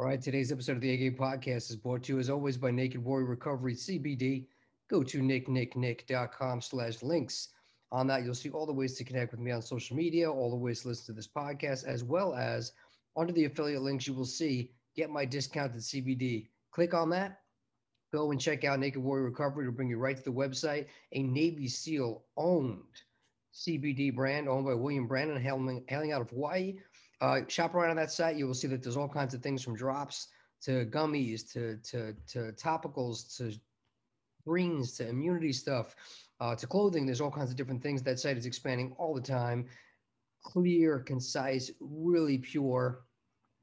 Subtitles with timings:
[0.00, 2.70] All right, today's episode of the A Podcast is brought to you as always by
[2.70, 4.46] Naked Warrior Recovery CBD.
[4.88, 7.48] Go to nicknicknick.com slash links.
[7.92, 10.48] On that, you'll see all the ways to connect with me on social media, all
[10.48, 12.72] the ways to listen to this podcast, as well as
[13.14, 16.48] under the affiliate links, you will see get my discounted CBD.
[16.70, 17.42] Click on that.
[18.10, 19.66] Go and check out Naked Warrior Recovery.
[19.66, 20.86] It'll bring you right to the website.
[21.12, 23.02] A Navy SEAL owned
[23.52, 26.78] CBD brand owned by William Brandon, hailing out of Hawaii.
[27.20, 28.36] Uh, shop around on that site.
[28.36, 30.28] You will see that there's all kinds of things from drops
[30.62, 33.52] to gummies to to to topicals to
[34.46, 35.94] greens to immunity stuff
[36.40, 37.06] uh, to clothing.
[37.06, 38.02] There's all kinds of different things.
[38.02, 39.66] That site is expanding all the time.
[40.42, 43.02] Clear, concise, really pure,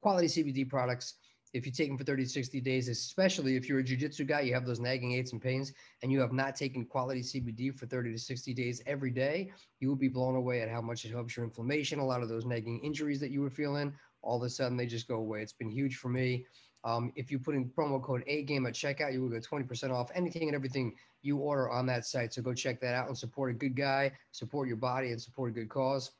[0.01, 1.15] quality CBD products.
[1.53, 4.41] If you take them for 30 to 60 days, especially if you're a jujitsu guy,
[4.41, 7.85] you have those nagging aches and pains, and you have not taken quality CBD for
[7.85, 11.11] 30 to 60 days every day, you will be blown away at how much it
[11.11, 11.99] helps your inflammation.
[11.99, 14.85] A lot of those nagging injuries that you were feeling, all of a sudden they
[14.85, 15.41] just go away.
[15.41, 16.45] It's been huge for me.
[16.83, 19.91] Um, if you put in promo code A game at checkout, you will get 20%
[19.91, 22.33] off anything and everything you order on that site.
[22.33, 25.51] So go check that out and support a good guy, support your body, and support
[25.51, 26.11] a good cause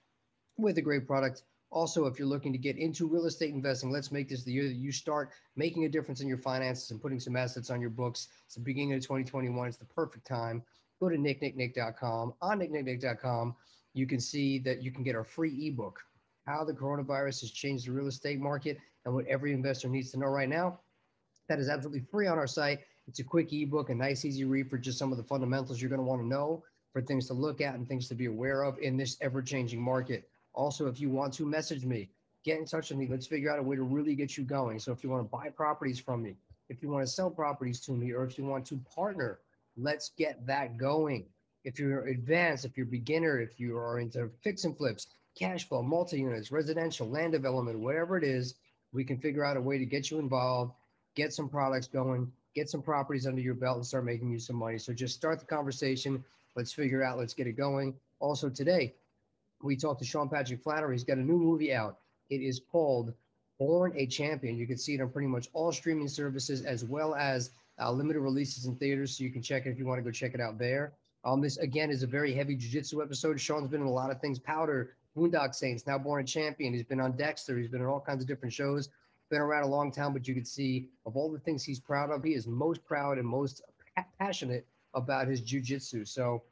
[0.57, 1.43] with a great product.
[1.69, 4.67] Also, if you're looking to get into real estate investing, let's make this the year
[4.67, 7.89] that you start making a difference in your finances and putting some assets on your
[7.89, 8.29] books.
[8.45, 9.67] It's the beginning of 2021.
[9.67, 10.63] It's the perfect time.
[10.99, 12.33] Go to nicknicknick.com.
[12.41, 13.55] On nicknicknick.com,
[13.93, 15.99] you can see that you can get our free ebook,
[16.45, 20.19] How the Coronavirus Has Changed the Real Estate Market and What Every Investor Needs to
[20.19, 20.79] Know Right Now.
[21.49, 22.79] That is absolutely free on our site.
[23.07, 25.89] It's a quick ebook, a nice, easy read for just some of the fundamentals you're
[25.89, 28.63] going to want to know for things to look at and things to be aware
[28.63, 30.29] of in this ever changing market.
[30.57, 32.09] Also, if you want to message me,
[32.43, 33.07] get in touch with me.
[33.07, 34.79] Let's figure out a way to really get you going.
[34.79, 36.35] So, if you want to buy properties from me,
[36.67, 39.39] if you want to sell properties to me, or if you want to partner,
[39.77, 41.27] let's get that going.
[41.63, 45.83] If you're advanced, if you're beginner, if you are into fix and flips, cash flow,
[45.83, 48.55] multi units, residential, land development, whatever it is,
[48.93, 50.73] we can figure out a way to get you involved,
[51.13, 54.55] get some products going, get some properties under your belt, and start making you some
[54.55, 54.79] money.
[54.79, 56.23] So, just start the conversation.
[56.55, 57.93] Let's figure out, let's get it going.
[58.19, 58.95] Also, today,
[59.61, 60.95] we talked to Sean Patrick Flanery.
[60.95, 61.97] He's got a new movie out.
[62.29, 63.13] It is called
[63.59, 64.55] Born a Champion.
[64.55, 68.19] You can see it on pretty much all streaming services as well as uh, limited
[68.19, 69.17] releases in theaters.
[69.17, 70.93] So you can check it if you want to go check it out there.
[71.23, 73.39] Um, this again is a very heavy jiu-jitsu episode.
[73.39, 74.39] Sean's been in a lot of things.
[74.39, 76.73] Powder, Boondock Saints, now born a champion.
[76.73, 77.57] He's been on Dexter.
[77.57, 78.89] He's been in all kinds of different shows.
[79.29, 82.11] Been around a long time, but you can see of all the things he's proud
[82.11, 83.61] of, he is most proud and most
[84.19, 86.05] passionate about his jiu-jitsu.
[86.05, 86.43] So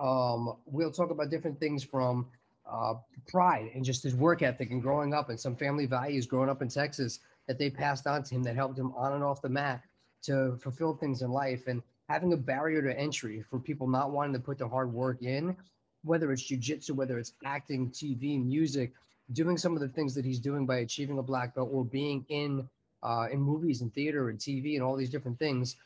[0.00, 2.26] um, we'll talk about different things from
[2.70, 2.94] uh,
[3.28, 6.62] pride and just his work ethic and growing up and some family values growing up
[6.62, 9.48] in Texas that they passed on to him that helped him on and off the
[9.48, 9.82] mat
[10.22, 14.32] to fulfill things in life and having a barrier to entry for people not wanting
[14.32, 15.56] to put the hard work in,
[16.02, 18.92] whether it's jujitsu, whether it's acting, TV, music,
[19.32, 22.24] doing some of the things that he's doing by achieving a black belt or being
[22.28, 22.68] in
[23.02, 25.76] uh, in movies and theater and TV and all these different things.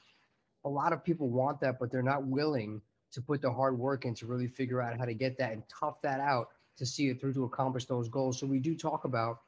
[0.64, 2.80] A lot of people want that, but they're not willing
[3.14, 5.62] to put the hard work in to really figure out how to get that and
[5.68, 8.38] tough that out to see it through to accomplish those goals.
[8.38, 9.40] So we do talk about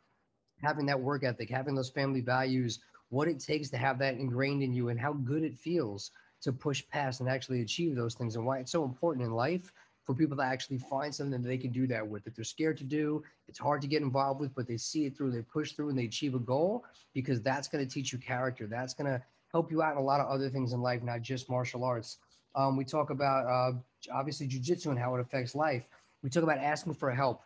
[0.63, 2.79] having that work ethic, having those family values,
[3.09, 6.13] what it takes to have that ingrained in you and how good it feels
[6.43, 9.73] to push past and actually achieve those things and why it's so important in life
[10.05, 12.23] for people to actually find something that they can do that with.
[12.25, 15.17] That they're scared to do it's hard to get involved with but they see it
[15.17, 16.85] through they push through and they achieve a goal
[17.15, 18.67] because that's going to teach you character.
[18.67, 21.23] That's going to help you out in a lot of other things in life not
[21.23, 22.19] just martial arts
[22.57, 23.77] um, we talk about uh,
[24.13, 25.87] obviously jujitsu and how it affects life.
[26.23, 27.43] We talk about asking for help.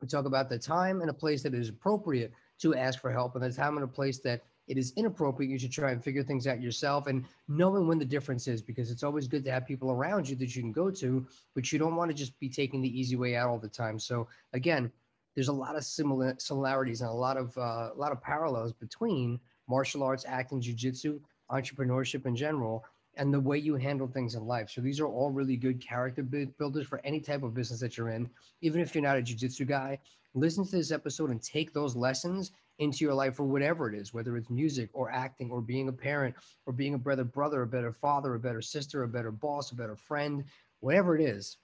[0.00, 3.34] We talk about the time and a place that is appropriate to ask for help,
[3.34, 5.50] and the time and a place that it is inappropriate.
[5.50, 8.90] You should try and figure things out yourself and knowing when the difference is because
[8.90, 11.78] it's always good to have people around you that you can go to, but you
[11.78, 13.98] don't want to just be taking the easy way out all the time.
[13.98, 14.92] So again,
[15.34, 18.72] there's a lot of similar similarities and a lot of uh, a lot of parallels
[18.72, 22.84] between martial arts, acting, jujitsu, entrepreneurship in general
[23.18, 24.70] and the way you handle things in life.
[24.70, 28.10] So these are all really good character builders for any type of business that you're
[28.10, 28.30] in.
[28.62, 29.98] Even if you're not a jiu-jitsu guy,
[30.34, 34.14] listen to this episode and take those lessons into your life or whatever it is,
[34.14, 36.34] whether it's music or acting or being a parent
[36.64, 39.74] or being a better brother, a better father, a better sister, a better boss, a
[39.74, 40.44] better friend,
[40.78, 41.56] whatever it is.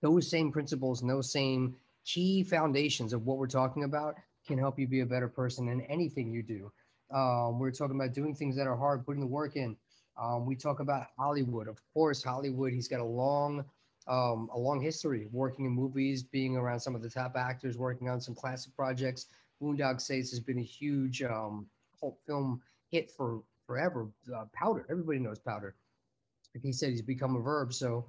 [0.00, 1.74] Those same principles and those same
[2.04, 4.14] key foundations of what we're talking about
[4.46, 6.70] can help you be a better person in anything you do.
[7.12, 9.76] Um, we're talking about doing things that are hard, putting the work in,
[10.18, 12.22] um, we talk about Hollywood, of course.
[12.22, 12.72] Hollywood.
[12.72, 13.64] He's got a long,
[14.06, 18.08] um, a long history working in movies, being around some of the top actors, working
[18.08, 19.26] on some classic projects.
[19.62, 21.66] Boondock Saints has been a huge um,
[21.98, 22.60] cult film
[22.90, 24.08] hit for forever.
[24.34, 25.74] Uh, Powder, everybody knows Powder.
[26.54, 27.72] Like he said, he's become a verb.
[27.72, 28.06] So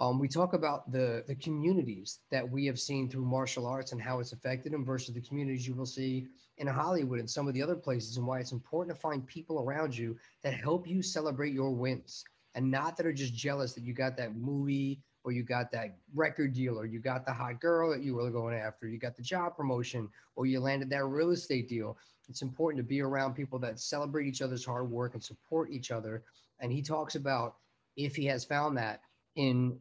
[0.00, 4.00] Um, we talk about the the communities that we have seen through martial arts and
[4.00, 6.26] how it's affected them versus the communities you will see
[6.56, 9.60] in Hollywood and some of the other places, and why it's important to find people
[9.60, 12.24] around you that help you celebrate your wins
[12.54, 15.98] and not that are just jealous that you got that movie or you got that
[16.14, 19.16] record deal or you got the hot girl that you were going after, you got
[19.16, 21.98] the job promotion or you landed that real estate deal.
[22.28, 25.90] It's important to be around people that celebrate each other's hard work and support each
[25.90, 26.22] other.
[26.58, 27.56] And he talks about
[27.96, 29.02] if he has found that
[29.36, 29.78] in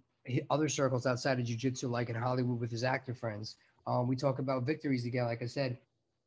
[0.50, 3.56] other circles outside of jiu-jitsu, like in Hollywood with his actor friends.
[3.88, 5.77] Um, we talk about victories again, like I said,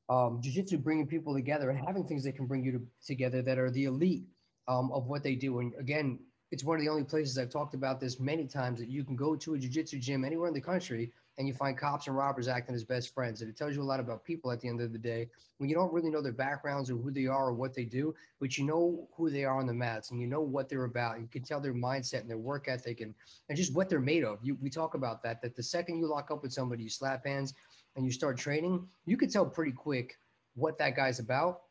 [0.08, 3.58] um, jiu-jitsu bringing people together and having things that can bring you to, together that
[3.58, 4.24] are the elite
[4.68, 5.60] um, of what they do.
[5.60, 6.18] And again,
[6.50, 9.16] it's one of the only places I've talked about this many times that you can
[9.16, 12.48] go to a jiu-jitsu gym anywhere in the country and you find cops and robbers
[12.48, 13.40] acting as best friends.
[13.40, 15.68] And it tells you a lot about people at the end of the day when
[15.68, 18.58] you don't really know their backgrounds or who they are or what they do, but
[18.58, 21.20] you know who they are on the mats and you know what they're about.
[21.20, 23.14] You can tell their mindset and their work ethic and,
[23.48, 24.38] and just what they're made of.
[24.42, 27.24] You, we talk about that, that the second you lock up with somebody, you slap
[27.24, 27.54] hands
[27.96, 30.18] and you start training, you can tell pretty quick
[30.54, 31.62] what that guy's about.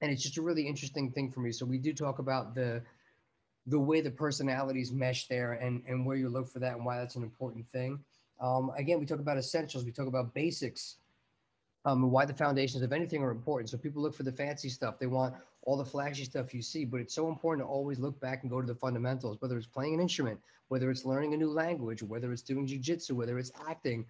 [0.00, 1.50] And it's just a really interesting thing for me.
[1.50, 2.82] So we do talk about the
[3.68, 6.96] the way the personalities mesh there and, and where you look for that and why
[6.96, 8.02] that's an important thing.
[8.40, 10.96] Um, again, we talk about essentials, we talk about basics,
[11.84, 13.70] um, why the foundations of anything are important.
[13.70, 14.98] So people look for the fancy stuff.
[14.98, 18.18] They want all the flashy stuff you see, but it's so important to always look
[18.20, 20.38] back and go to the fundamentals, whether it's playing an instrument,
[20.68, 24.06] whether it's learning a new language, whether it's doing jujitsu, whether it's acting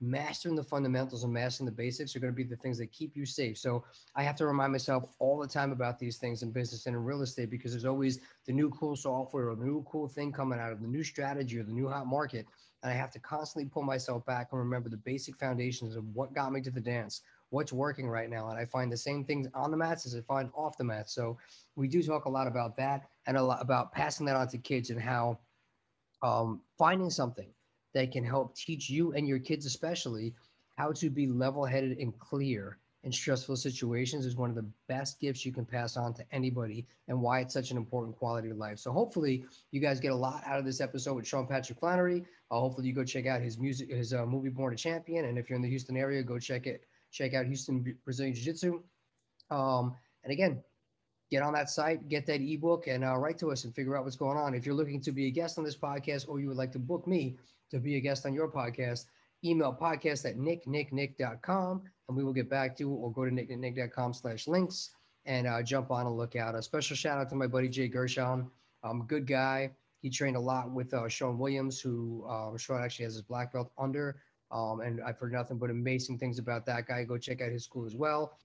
[0.00, 3.16] mastering the fundamentals and mastering the basics are going to be the things that keep
[3.16, 3.58] you safe.
[3.58, 3.84] So
[4.14, 7.02] I have to remind myself all the time about these things in business and in
[7.02, 10.60] real estate because there's always the new cool software or the new cool thing coming
[10.60, 12.46] out of the new strategy or the new hot market.
[12.82, 16.32] And I have to constantly pull myself back and remember the basic foundations of what
[16.32, 18.48] got me to the dance, what's working right now.
[18.50, 21.12] And I find the same things on the mats as I find off the mats.
[21.12, 21.38] So
[21.74, 24.58] we do talk a lot about that and a lot about passing that on to
[24.58, 25.40] kids and how
[26.22, 27.48] um, finding something
[27.98, 30.32] that can help teach you and your kids, especially,
[30.76, 35.18] how to be level headed and clear in stressful situations is one of the best
[35.18, 38.56] gifts you can pass on to anybody and why it's such an important quality of
[38.56, 38.78] life.
[38.78, 42.24] So hopefully you guys get a lot out of this episode with Sean Patrick Flanery.
[42.52, 45.24] Uh, hopefully you go check out his music, his uh, movie Born a Champion.
[45.24, 48.44] And if you're in the Houston area, go check it, check out Houston Brazilian Jiu
[48.44, 48.80] Jitsu.
[49.50, 50.62] Um, and again,
[51.32, 54.04] get on that site, get that ebook, and uh, write to us and figure out
[54.04, 54.54] what's going on.
[54.54, 56.78] If you're looking to be a guest on this podcast or you would like to
[56.78, 57.36] book me
[57.70, 59.06] to be a guest on your podcast,
[59.44, 64.12] email podcast at nicknicknick.com and we will get back to you or go to nicknicknick.com
[64.12, 64.90] slash links
[65.26, 66.54] and uh, jump on and look out.
[66.54, 68.50] A special shout out to my buddy Jay Gershon.
[68.82, 69.70] Um, good guy.
[70.00, 73.52] He trained a lot with uh, Sean Williams, who uh, Sean actually has his black
[73.52, 74.20] belt under.
[74.50, 77.04] Um, and I've heard nothing but amazing things about that guy.
[77.04, 78.38] Go check out his school as well.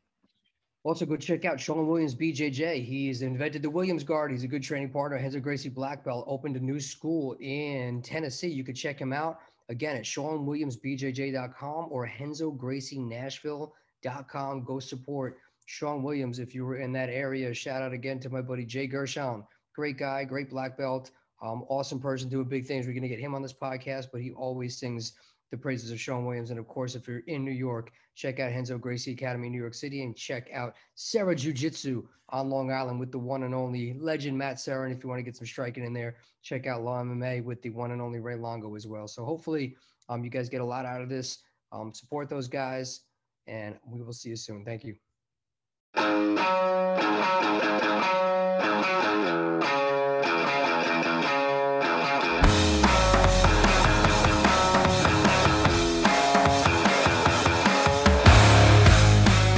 [0.84, 2.84] Also, go check out Sean Williams BJJ.
[2.84, 4.32] He's invented the Williams Guard.
[4.32, 5.18] He's a good training partner.
[5.18, 8.50] Renzo Gracie Black Belt opened a new school in Tennessee.
[8.50, 9.40] You could check him out
[9.70, 14.64] again at SeanWilliamsBJJ.com or RenzoGracieNashville.com.
[14.66, 17.54] Go support Sean Williams if you were in that area.
[17.54, 19.46] Shout out again to my buddy Jay Gershon.
[19.74, 22.86] Great guy, great black belt, um, awesome person, doing big things.
[22.86, 25.14] We're going to get him on this podcast, but he always sings
[25.54, 26.50] the praises of Sean Williams.
[26.50, 29.76] And of course, if you're in New York, check out Renzo Gracie Academy New York
[29.76, 33.94] City and check out Serra Jiu Jitsu on Long Island with the one and only
[34.00, 34.88] legend Matt Serra.
[34.88, 37.62] And if you want to get some striking in there, check out Law MMA with
[37.62, 39.08] the one and only Ray Longo as well.
[39.08, 39.76] So hopefully,
[40.10, 41.44] um, you guys get a lot out of this.
[41.72, 43.02] Um, support those guys,
[43.46, 44.66] and we will see you soon.
[44.66, 44.96] Thank you.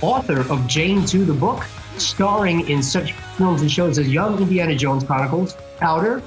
[0.00, 1.64] author of Jane 2, the book,
[1.96, 6.22] starring in such films and shows as Young Indiana Jones Chronicles, Powder,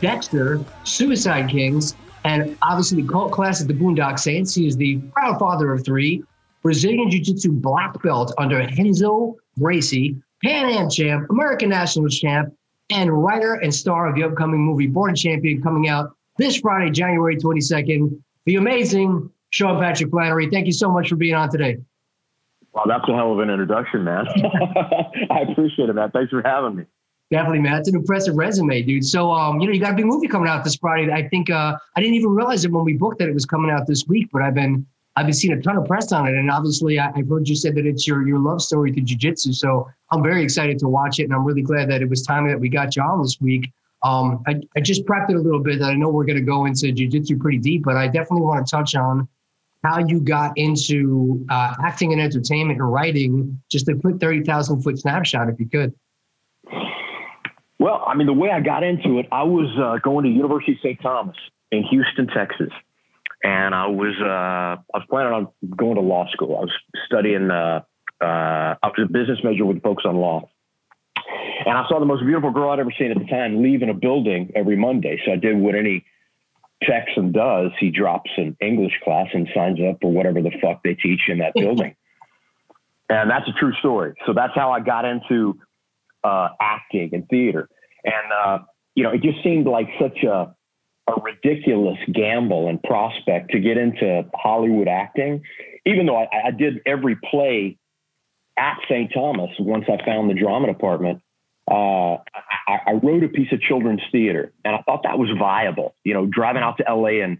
[0.00, 4.54] Dexter, Suicide Kings, and obviously the cult classic, The Boondock Saints.
[4.54, 6.22] He is the proud father of three,
[6.62, 12.52] Brazilian Jiu Jitsu black belt under Renzo Gracie, Pan Am champ, American National champ,
[12.90, 17.36] and writer and star of the upcoming movie Born Champion coming out this Friday, January
[17.36, 18.20] 22nd.
[18.44, 20.48] The amazing Sean Patrick Flanery.
[20.50, 21.78] Thank you so much for being on today.
[22.76, 24.26] Wow, that's a hell of an introduction, man.
[25.30, 26.10] I appreciate it, man.
[26.10, 26.84] Thanks for having me.
[27.30, 27.72] Definitely, man.
[27.72, 29.02] That's an impressive resume, dude.
[29.02, 31.10] So, um, you know, you got a big movie coming out this Friday.
[31.10, 33.70] I think uh, I didn't even realize it when we booked that it was coming
[33.70, 36.34] out this week, but I've been I've been seeing a ton of press on it,
[36.34, 39.54] and obviously, I, have heard you said that it's your your love story to jujitsu.
[39.54, 42.46] So, I'm very excited to watch it, and I'm really glad that it was time
[42.48, 43.72] that we got you on this week.
[44.02, 45.78] Um, I, I just prepped it a little bit.
[45.78, 48.66] That I know we're going to go into jujitsu pretty deep, but I definitely want
[48.66, 49.26] to touch on
[49.86, 53.60] how you got into uh, acting and entertainment and writing.
[53.70, 55.94] Just a quick thirty thousand foot snapshot, if you could.
[57.78, 60.72] Well, I mean, the way I got into it, I was uh, going to University
[60.72, 61.00] of St.
[61.02, 61.36] Thomas
[61.70, 62.70] in Houston, Texas,
[63.44, 66.56] and I was uh, I was planning on going to law school.
[66.56, 66.72] I was
[67.06, 67.50] studying.
[67.50, 67.82] Uh,
[68.20, 70.48] uh I was a business major with focus on law,
[71.66, 73.94] and I saw the most beautiful girl I'd ever seen at the time leaving a
[73.94, 75.20] building every Monday.
[75.24, 76.04] So I did what any
[76.82, 77.70] Texan does.
[77.80, 81.38] He drops an English class and signs up for whatever the fuck they teach in
[81.38, 81.94] that building.
[83.08, 84.14] and that's a true story.
[84.26, 85.58] So that's how I got into
[86.24, 87.68] uh, acting and theater.
[88.04, 88.58] And, uh,
[88.94, 90.54] you know, it just seemed like such a,
[91.08, 95.42] a ridiculous gamble and prospect to get into Hollywood acting,
[95.84, 97.78] even though I, I did every play
[98.56, 99.12] at St.
[99.12, 101.20] Thomas once I found the drama department.
[101.68, 102.18] Uh,
[102.68, 105.96] I, I, wrote a piece of children's theater and I thought that was viable.
[106.04, 107.38] You know, driving out to LA and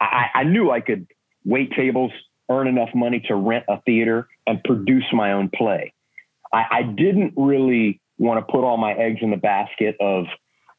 [0.00, 1.06] I, I knew I could
[1.44, 2.10] wait tables,
[2.50, 5.92] earn enough money to rent a theater and produce my own play.
[6.52, 10.24] I, I didn't really want to put all my eggs in the basket of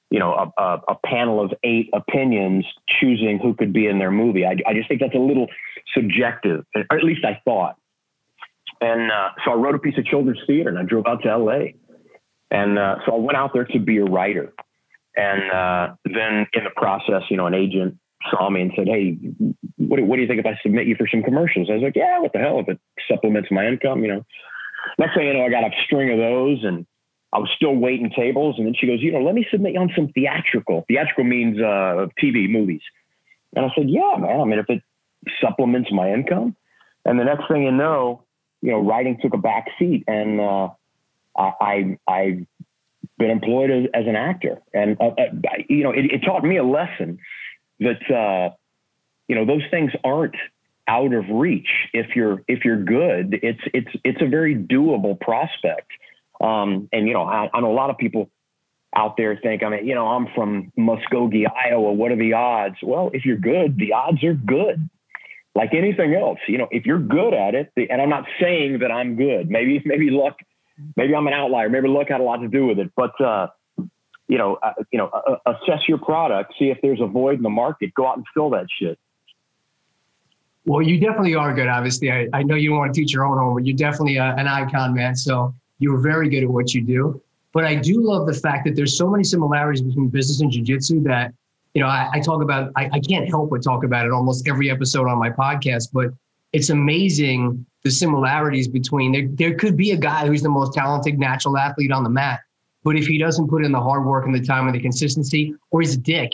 [0.10, 2.66] you know a, a, a, panel of eight opinions
[3.00, 4.46] choosing who could be in their movie.
[4.46, 5.48] I, I just think that's a little
[5.94, 7.78] subjective, or at least I thought.
[8.82, 11.30] And uh, so I wrote a piece of children's theater, and I drove out to
[11.30, 11.76] L.A.
[12.52, 14.54] And uh, so I went out there to be a writer.
[15.16, 17.98] And uh, then in the process, you know, an agent
[18.32, 19.18] saw me and said, "Hey,
[19.78, 21.96] what, what do you think if I submit you for some commercials?" I was like,
[21.96, 22.60] "Yeah, what the hell?
[22.60, 24.26] If it supplements my income, you know."
[24.98, 26.86] Next thing you know, I got a string of those, and
[27.32, 29.80] I was still waiting tables, and then she goes, you know, let me submit you
[29.80, 30.86] on some theatrical.
[30.88, 32.82] Theatrical means uh, TV movies.
[33.56, 34.40] And I said, yeah, man.
[34.40, 34.82] I mean, if it
[35.42, 36.56] supplements my income,
[37.06, 38.24] and the next thing you know,
[38.62, 40.70] you know, writing took a back seat, and uh,
[41.38, 42.68] I, I have
[43.18, 45.24] been employed as, as, an actor, and uh, uh
[45.68, 47.20] you know, it, it, taught me a lesson
[47.80, 48.56] that uh,
[49.28, 50.36] you know those things aren't
[50.88, 53.40] out of reach if you're if you're good.
[53.42, 55.92] It's it's it's a very doable prospect.
[56.42, 58.30] Um, and you know, I, I know a lot of people
[58.96, 61.94] out there think, I mean, you know, I'm from Muskogee, Iowa.
[61.94, 62.78] What are the odds?
[62.82, 64.90] Well, if you're good, the odds are good.
[65.56, 68.80] Like anything else, you know, if you're good at it, the, and I'm not saying
[68.80, 69.50] that I'm good.
[69.50, 70.38] Maybe, maybe luck,
[70.96, 71.70] maybe I'm an outlier.
[71.70, 72.92] Maybe luck had a lot to do with it.
[72.96, 73.48] But uh,
[74.28, 77.44] you know, uh, you know, uh, assess your product, see if there's a void in
[77.44, 78.98] the market, go out and fill that shit.
[80.66, 81.68] Well, you definitely are good.
[81.68, 84.36] Obviously, I, I know you want to teach your own home, but you're definitely a,
[84.36, 85.16] an icon, man.
[85.16, 87.22] So you're very good at what you do.
[87.54, 91.04] But I do love the fact that there's so many similarities between business and jujitsu
[91.06, 91.34] that,
[91.74, 94.48] you know, I, I talk about, I, I can't help but talk about it almost
[94.48, 96.12] every episode on my podcast, but
[96.54, 101.18] it's amazing the similarities between there, there could be a guy who's the most talented
[101.18, 102.42] natural athlete on the mat,
[102.84, 105.54] but if he doesn't put in the hard work and the time and the consistency,
[105.72, 106.32] or he's a dick,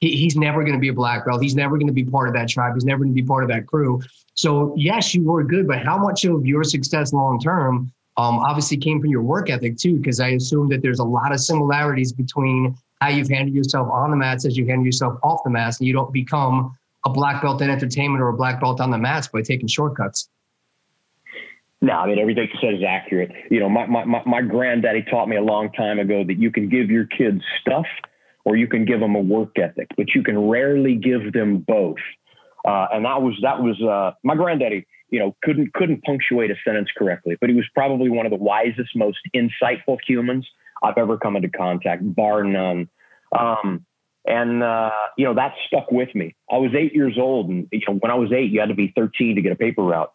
[0.00, 1.42] he, he's never going to be a black belt.
[1.42, 2.74] He's never going to be part of that tribe.
[2.74, 4.00] He's never going to be part of that crew.
[4.34, 8.76] So yes, you were good, but how much of your success long term um, obviously
[8.76, 12.12] came from your work ethic too, because I assume that there's a lot of similarities
[12.12, 15.78] between how you've handled yourself on the mats as you handle yourself off the mats,
[15.78, 18.98] and you don't become a black belt in entertainment or a black belt on the
[18.98, 20.28] mats by taking shortcuts.
[21.80, 23.32] No, I mean everything you said is accurate.
[23.50, 26.50] You know, my, my my my granddaddy taught me a long time ago that you
[26.50, 27.86] can give your kids stuff
[28.44, 31.96] or you can give them a work ethic, but you can rarely give them both.
[32.64, 36.54] Uh, and that was that was uh, my granddaddy you know, couldn't couldn't punctuate a
[36.64, 40.46] sentence correctly, but he was probably one of the wisest, most insightful humans
[40.82, 42.88] I've ever come into contact, bar none.
[43.36, 43.85] Um,
[44.26, 46.34] and uh, you know that stuck with me.
[46.50, 48.74] I was eight years old, and you know when I was eight, you had to
[48.74, 50.12] be 13 to get a paper route.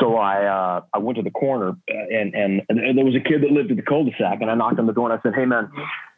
[0.00, 3.20] So I uh, I went to the corner, uh, and, and, and there was a
[3.20, 5.34] kid that lived in the cul-de-sac, and I knocked on the door and I said,
[5.34, 5.70] "Hey man,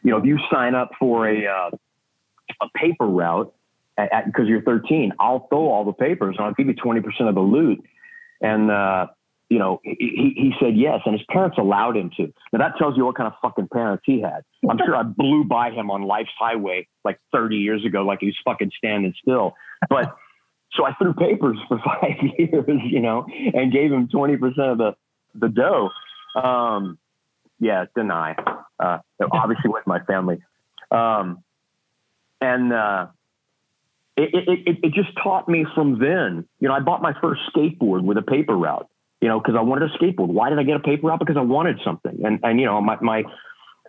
[0.03, 1.71] you know if you sign up for a uh,
[2.61, 3.53] a paper route
[3.97, 7.41] because you're 13, I'll throw all the papers and I'll give you 20% of the
[7.41, 7.83] loot."
[8.41, 9.07] And, uh,
[9.49, 12.33] you know, he, he said yes, and his parents allowed him to.
[12.51, 14.43] Now that tells you what kind of fucking parents he had.
[14.69, 18.27] I'm sure I blew by him on life's highway like 30 years ago, like he
[18.27, 19.55] was fucking standing still.
[19.89, 20.15] But
[20.73, 24.95] so I threw papers for five years, you know, and gave him 20% of the
[25.35, 25.89] the dough.
[26.41, 26.97] Um,
[27.59, 28.35] yeah, deny.
[28.79, 28.99] Uh,
[29.31, 30.41] obviously with my family.
[30.91, 31.43] Um,
[32.41, 33.07] and uh,
[34.17, 36.45] it, it, it, just taught me from then.
[36.59, 38.89] You know, I bought my first skateboard with a paper route,
[39.21, 40.27] you know, because I wanted a skateboard.
[40.27, 41.19] Why did I get a paper route?
[41.19, 42.19] Because I wanted something.
[42.23, 43.23] And, and you know, my, my,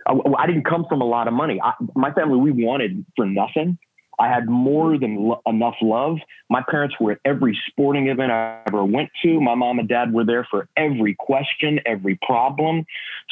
[0.07, 1.61] I, I didn't come from a lot of money.
[1.63, 3.79] I, my family, we wanted for nothing.
[4.19, 6.17] I had more than lo- enough love.
[6.49, 9.41] My parents were at every sporting event I ever went to.
[9.41, 12.87] My mom and dad were there for every question, every problem.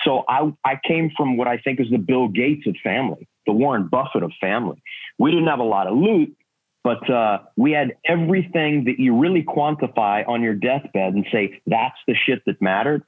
[0.04, 3.52] So I, I came from what I think is the Bill Gates of family, the
[3.52, 4.82] Warren Buffett of family.
[5.18, 6.36] We didn't have a lot of loot,
[6.84, 11.96] but uh, we had everything that you really quantify on your deathbed and say, that's
[12.06, 13.02] the shit that mattered.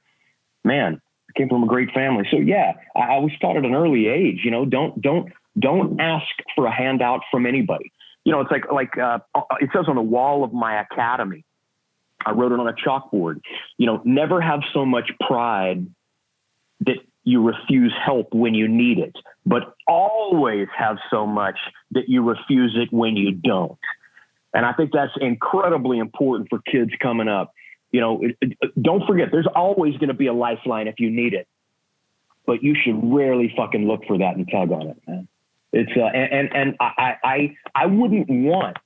[0.65, 2.25] Man, I came from a great family.
[2.31, 6.01] So yeah, I, I was taught at an early age, you know, don't, don't, don't
[6.01, 7.93] ask for a handout from anybody.
[8.25, 9.19] You know, it's like, like, uh,
[9.61, 11.45] it says on the wall of my academy,
[12.25, 13.41] I wrote it on a chalkboard,
[13.77, 15.85] you know, never have so much pride
[16.81, 19.13] that you refuse help when you need it,
[19.45, 21.57] but always have so much
[21.91, 23.77] that you refuse it when you don't.
[24.53, 27.51] And I think that's incredibly important for kids coming up.
[27.91, 31.09] You know, it, it, don't forget, there's always going to be a lifeline if you
[31.09, 31.49] need it,
[32.45, 35.27] but you should rarely fucking look for that and tug on it, man.
[35.73, 38.77] It's uh, and and, and I, I I wouldn't want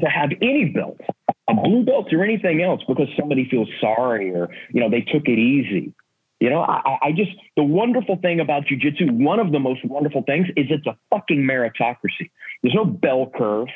[0.00, 0.98] to have any belt,
[1.46, 5.28] a blue belt or anything else, because somebody feels sorry or you know they took
[5.28, 5.92] it easy.
[6.40, 10.22] You know, I, I just, the wonderful thing about jujitsu, one of the most wonderful
[10.22, 12.30] things is it's a fucking meritocracy.
[12.62, 13.68] There's no bell curve.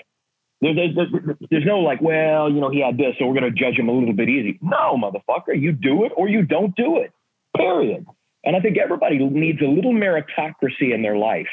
[0.61, 3.50] There, there, there, there's no like, well, you know, he had this, so we're going
[3.52, 4.59] to judge him a little bit easy.
[4.61, 7.12] No, motherfucker, you do it or you don't do it,
[7.57, 8.05] period.
[8.45, 11.49] And I think everybody needs a little meritocracy in their life.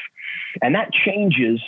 [0.62, 1.60] And that changes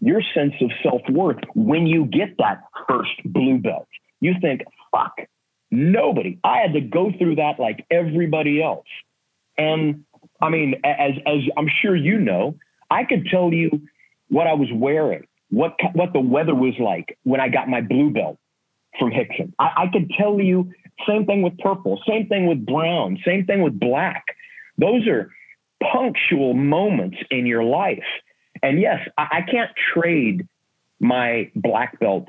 [0.00, 3.88] your sense of self worth when you get that first blue belt.
[4.20, 5.14] You think, fuck,
[5.70, 6.38] Nobody.
[6.42, 8.86] I had to go through that like everybody else.
[9.56, 10.04] And
[10.40, 12.56] I mean, as as I'm sure you know,
[12.90, 13.82] I could tell you
[14.28, 18.10] what I was wearing, what what the weather was like when I got my blue
[18.10, 18.38] belt
[18.98, 19.52] from Rickson.
[19.58, 20.72] I, I could tell you
[21.06, 24.24] same thing with purple, same thing with brown, same thing with black.
[24.78, 25.30] Those are
[25.92, 28.04] punctual moments in your life.
[28.62, 30.48] And yes, I, I can't trade
[31.00, 32.28] my black belt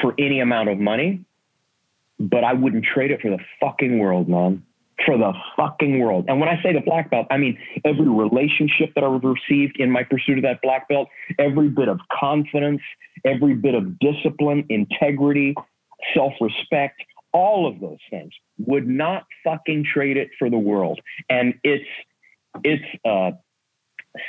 [0.00, 1.24] for any amount of money
[2.18, 4.62] but I wouldn't trade it for the fucking world, man.
[5.06, 6.24] For the fucking world.
[6.28, 9.90] And when I say the black belt, I mean every relationship that I've received in
[9.90, 12.80] my pursuit of that black belt, every bit of confidence,
[13.24, 15.54] every bit of discipline, integrity,
[16.14, 17.00] self respect,
[17.32, 21.00] all of those things would not fucking trade it for the world.
[21.30, 21.88] And it's,
[22.64, 23.32] it's a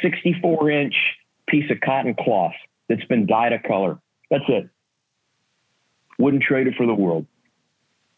[0.03, 0.95] 64 inch
[1.47, 2.53] piece of cotton cloth
[2.87, 3.99] that's been dyed a color.
[4.29, 4.69] That's it.
[6.19, 7.25] Wouldn't trade it for the world.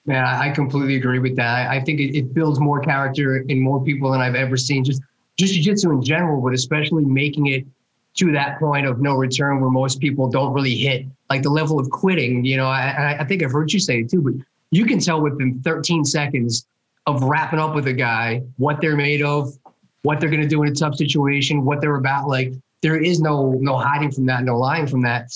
[0.06, 1.70] Yeah, I completely agree with that.
[1.70, 4.84] I, think it, it, builds more character in more people than I've ever seen.
[4.84, 5.02] Just
[5.38, 7.66] just jiu-jitsu in general, but especially making it
[8.16, 11.80] to that point of no return where most people don't really hit like the level
[11.80, 12.44] of quitting.
[12.44, 14.34] You know, I, I think I've heard you say it too, but
[14.72, 16.66] you can tell within 13 seconds
[17.08, 19.58] of wrapping up with a guy what they're made of,
[20.02, 22.28] what they're going to do in a tough situation, what they're about.
[22.28, 25.32] Like there is no no hiding from that, no lying from that.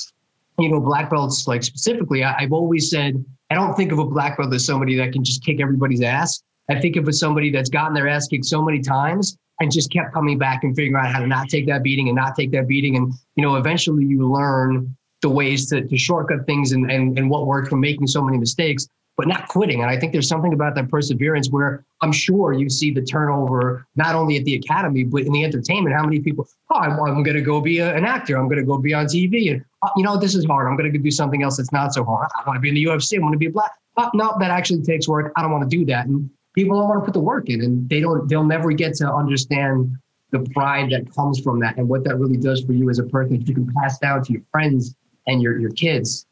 [0.57, 4.05] You know, black belts like specifically, I, I've always said I don't think of a
[4.05, 6.41] black belt as somebody that can just kick everybody's ass.
[6.69, 9.91] I think of as somebody that's gotten their ass kicked so many times and just
[9.91, 12.51] kept coming back and figuring out how to not take that beating and not take
[12.51, 12.95] that beating.
[12.97, 17.29] And, you know, eventually you learn the ways to, to shortcut things and, and, and
[17.29, 19.81] what worked from making so many mistakes but not quitting.
[19.81, 23.87] And I think there's something about that perseverance where I'm sure you see the turnover,
[23.95, 25.95] not only at the academy, but in the entertainment.
[25.95, 28.37] How many people, oh, I'm, I'm going to go be a, an actor.
[28.37, 29.53] I'm going to go be on TV.
[29.53, 30.67] And, you know, this is hard.
[30.67, 32.27] I'm going to do something else that's not so hard.
[32.35, 33.17] I want to be in the UFC.
[33.17, 33.71] I want to be a black.
[34.13, 35.31] No, that actually takes work.
[35.35, 36.07] I don't want to do that.
[36.07, 38.95] And people don't want to put the work in and they don't, they'll never get
[38.95, 39.95] to understand
[40.31, 43.03] the pride that comes from that and what that really does for you as a
[43.03, 44.95] person that you can pass down to your friends
[45.27, 46.25] and your, your kids.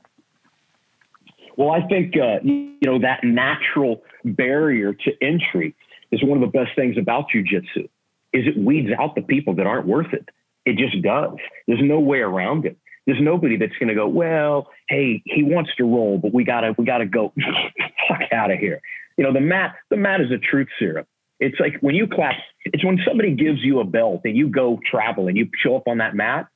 [1.55, 5.75] Well, I think uh, you know that natural barrier to entry
[6.11, 7.87] is one of the best things about jujitsu.
[8.33, 10.27] Is it weeds out the people that aren't worth it?
[10.65, 11.35] It just does.
[11.67, 12.77] There's no way around it.
[13.05, 16.73] There's nobody that's going to go, well, hey, he wants to roll, but we gotta
[16.77, 17.33] we gotta go
[18.07, 18.81] fuck out of here.
[19.17, 21.05] You know, the mat the mat is a truth serum.
[21.39, 22.35] It's like when you clap.
[22.65, 25.87] It's when somebody gives you a belt and you go travel and you show up
[25.87, 26.47] on that mat.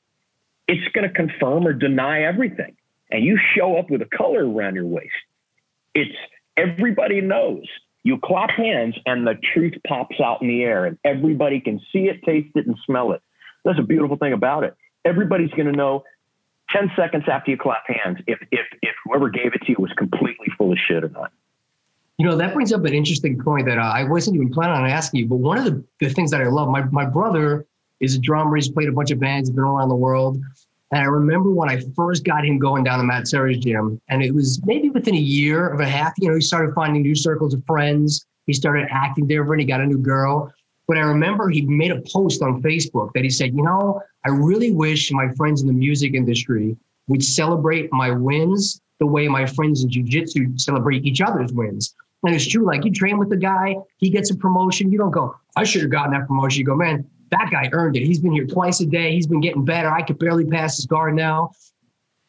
[0.66, 2.76] It's going to confirm or deny everything
[3.10, 5.10] and you show up with a color around your waist,
[5.94, 6.14] it's
[6.56, 7.64] everybody knows.
[8.04, 12.08] You clap hands and the truth pops out in the air and everybody can see
[12.08, 13.22] it, taste it, and smell it.
[13.64, 14.76] That's a beautiful thing about it.
[15.04, 16.04] Everybody's going to know
[16.70, 19.92] 10 seconds after you clap hands if, if, if whoever gave it to you was
[19.92, 21.32] completely full of shit or not.
[22.18, 24.90] You know, that brings up an interesting point that uh, I wasn't even planning on
[24.90, 27.64] asking you, but one of the, the things that I love, my, my brother
[28.00, 28.56] is a drummer.
[28.56, 30.40] He's played a bunch of bands, been all around the world.
[30.90, 34.22] And I remember when I first got him going down the Matt Serras gym, and
[34.22, 37.14] it was maybe within a year of a half, you know, he started finding new
[37.14, 38.26] circles of friends.
[38.46, 39.60] He started acting different.
[39.60, 40.52] He got a new girl.
[40.86, 44.30] But I remember he made a post on Facebook that he said, you know, I
[44.30, 49.46] really wish my friends in the music industry would celebrate my wins the way my
[49.46, 51.94] friends in jujitsu celebrate each other's wins.
[52.22, 54.92] And it's true, like you train with the guy, he gets a promotion.
[54.92, 56.58] You don't go, I should have gotten that promotion.
[56.60, 58.04] You go, man, that guy earned it.
[58.04, 59.12] He's been here twice a day.
[59.14, 59.90] He's been getting better.
[59.90, 61.52] I could barely pass his guard now.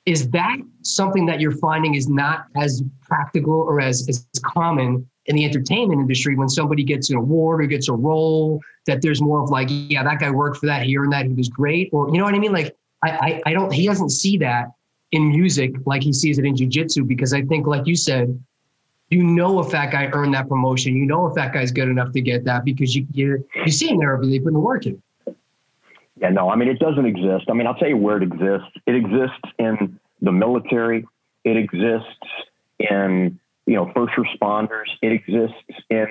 [0.05, 5.35] Is that something that you're finding is not as practical or as, as common in
[5.35, 9.41] the entertainment industry when somebody gets an award or gets a role that there's more
[9.41, 12.09] of like, yeah, that guy worked for that here and that he was great, or
[12.09, 12.51] you know what I mean?
[12.51, 13.71] Like, I, I, I don't.
[13.71, 14.71] He doesn't see that
[15.11, 18.43] in music like he sees it in jujitsu because I think, like you said,
[19.09, 22.11] you know if that guy earned that promotion, you know if that guy's good enough
[22.13, 24.87] to get that because you you you see him there every day putting the work
[24.87, 25.01] in.
[26.19, 27.45] Yeah, no, I mean it doesn't exist.
[27.49, 28.71] I mean, I'll tell you where it exists.
[28.87, 31.05] It exists in the military.
[31.45, 32.17] It exists
[32.79, 33.38] in
[33.69, 34.87] you know first responders.
[35.01, 36.07] It exists in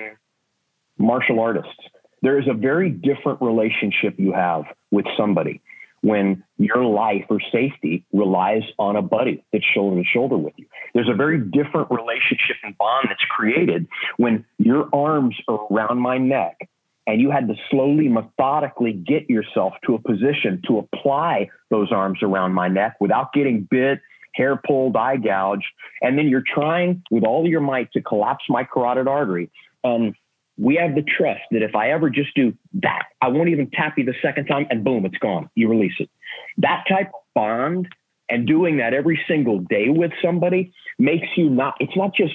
[0.97, 1.75] martial artists.
[2.21, 5.61] There is a very different relationship you have with somebody
[6.01, 10.65] when your life or safety relies on a buddy that's shoulder to shoulder with you.
[10.93, 16.17] There's a very different relationship and bond that's created when your arms are around my
[16.17, 16.69] neck
[17.05, 22.19] and you had to slowly, methodically get yourself to a position to apply those arms
[22.21, 23.99] around my neck without getting bit,
[24.39, 25.65] hair pulled, eye gouged.
[26.01, 29.51] And then you're trying with all your might to collapse my carotid artery.
[29.83, 30.15] And
[30.57, 33.97] we have the trust that if I ever just do that, I won't even tap
[33.97, 35.49] you the second time and boom, it's gone.
[35.55, 36.09] You release it.
[36.57, 37.87] That type of bond
[38.29, 42.33] and doing that every single day with somebody makes you not, it's not just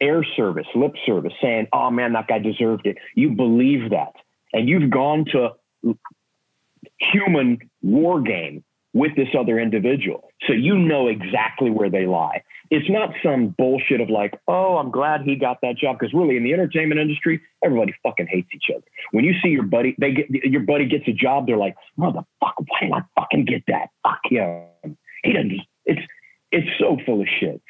[0.00, 2.96] air service, lip service, saying, oh man, that guy deserved it.
[3.14, 4.14] You believe that.
[4.52, 5.50] And you've gone to
[6.98, 10.30] human war game with this other individual.
[10.46, 14.90] So you know exactly where they lie it's not some bullshit of like, oh, I'm
[14.90, 15.98] glad he got that job.
[15.98, 18.84] Because really, in the entertainment industry, everybody fucking hates each other.
[19.10, 22.24] When you see your buddy, they get your buddy gets a job, they're like, motherfucker,
[22.68, 23.88] why did I fucking get that?
[24.04, 24.96] Fuck him.
[25.24, 25.60] He doesn't.
[25.84, 26.00] It's
[26.52, 27.60] it's so full of shit.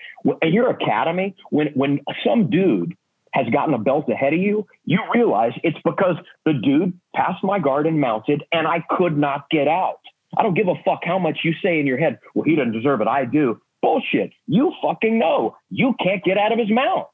[0.43, 2.95] And your academy, when when some dude
[3.33, 7.59] has gotten a belt ahead of you, you realize it's because the dude passed my
[7.59, 10.01] guard and mounted, and I could not get out.
[10.37, 12.73] I don't give a fuck how much you say in your head, well, he doesn't
[12.73, 13.09] deserve it.
[13.09, 13.61] I do.
[13.83, 14.33] Bullshit.
[14.47, 15.57] You fucking know.
[15.71, 17.09] You can't get out of his mouth.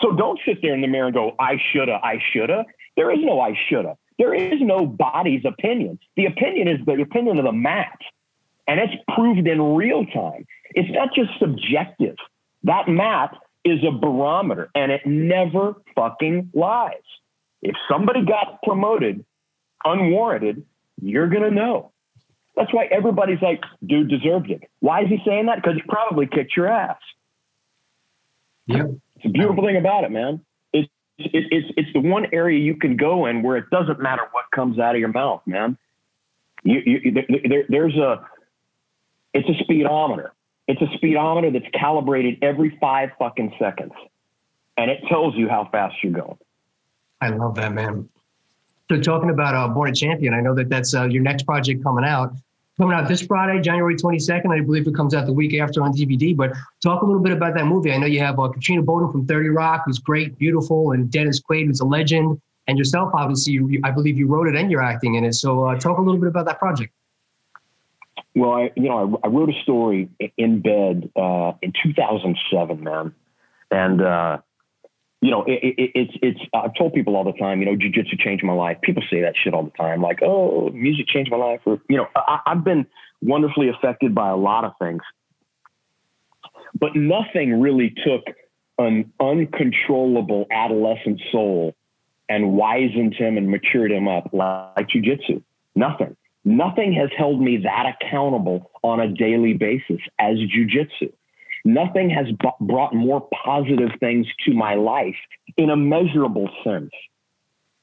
[0.00, 2.64] So don't sit there in the mirror and go, I shoulda, I shoulda.
[2.96, 3.96] There is no I shoulda.
[4.18, 5.98] There is no body's opinion.
[6.16, 7.98] The opinion is the opinion of the mat.
[8.68, 10.46] And it's proved in real time.
[10.70, 12.16] It's not just subjective.
[12.64, 16.94] That mat is a barometer and it never fucking lies.
[17.62, 19.24] If somebody got promoted
[19.84, 20.64] unwarranted,
[21.00, 21.89] you're going to know.
[22.60, 24.60] That's why everybody's like, dude deserved it.
[24.80, 25.62] Why is he saying that?
[25.62, 26.98] Because he probably kicked your ass.
[28.66, 28.84] Yeah.
[29.16, 30.44] It's a beautiful thing about it, man.
[30.74, 34.24] It's, it's, it's, it's the one area you can go in where it doesn't matter
[34.32, 35.78] what comes out of your mouth, man.
[36.62, 37.12] You, you,
[37.48, 38.26] there, there's a,
[39.32, 40.34] it's a speedometer.
[40.68, 43.92] It's a speedometer that's calibrated every five fucking seconds.
[44.76, 46.36] And it tells you how fast you're going.
[47.22, 48.10] I love that, man.
[48.90, 51.82] So talking about uh, Born a Champion, I know that that's uh, your next project
[51.82, 52.34] coming out.
[52.80, 54.50] Coming out this Friday, January 22nd.
[54.50, 56.34] I believe it comes out the week after on DVD.
[56.34, 57.92] But talk a little bit about that movie.
[57.92, 61.42] I know you have uh, Katrina Bowden from 30 Rock, who's great, beautiful, and Dennis
[61.42, 63.52] Quaid, who's a legend, and yourself, obviously.
[63.52, 65.34] You, I believe you wrote it and you're acting in it.
[65.34, 66.90] So uh, talk a little bit about that project.
[68.34, 73.14] Well, I, you know, I, I wrote a story in bed uh, in 2007, man,
[73.70, 74.38] and uh,
[75.20, 76.40] you know, it, it, it's it's.
[76.54, 78.78] I've told people all the time, you know, jujitsu changed my life.
[78.82, 81.98] People say that shit all the time, like, oh, music changed my life, or you
[81.98, 82.86] know, I, I've been
[83.20, 85.02] wonderfully affected by a lot of things,
[86.78, 88.34] but nothing really took
[88.78, 91.74] an uncontrollable adolescent soul
[92.30, 95.42] and wizened him and matured him up like jujitsu.
[95.74, 96.16] Nothing.
[96.44, 101.12] Nothing has held me that accountable on a daily basis as jujitsu.
[101.64, 105.16] Nothing has b- brought more positive things to my life
[105.56, 106.90] in a measurable sense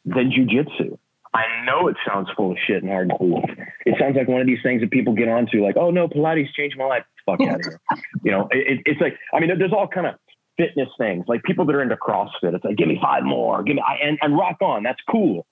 [0.06, 0.98] than jujitsu.
[1.34, 3.44] I know it sounds full of shit and hard to believe.
[3.86, 6.52] It sounds like one of these things that people get onto, like, oh no, Pilates
[6.54, 7.04] changed my life.
[7.26, 7.80] Fuck out of here.
[8.24, 10.16] You know, it, it's like, I mean, there's all kind of
[10.58, 12.56] fitness things, like people that are into CrossFit.
[12.56, 14.84] It's like, give me five more, give me, and, and rock on.
[14.84, 15.46] That's cool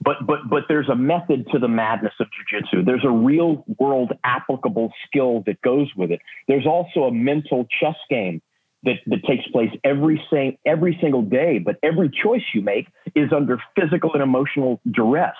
[0.00, 2.84] but but but there's a method to the madness of jujitsu.
[2.84, 6.20] There's a real world applicable skill that goes with it.
[6.48, 8.40] There's also a mental chess game
[8.84, 13.30] that, that takes place every same every single day, but every choice you make is
[13.32, 15.36] under physical and emotional duress.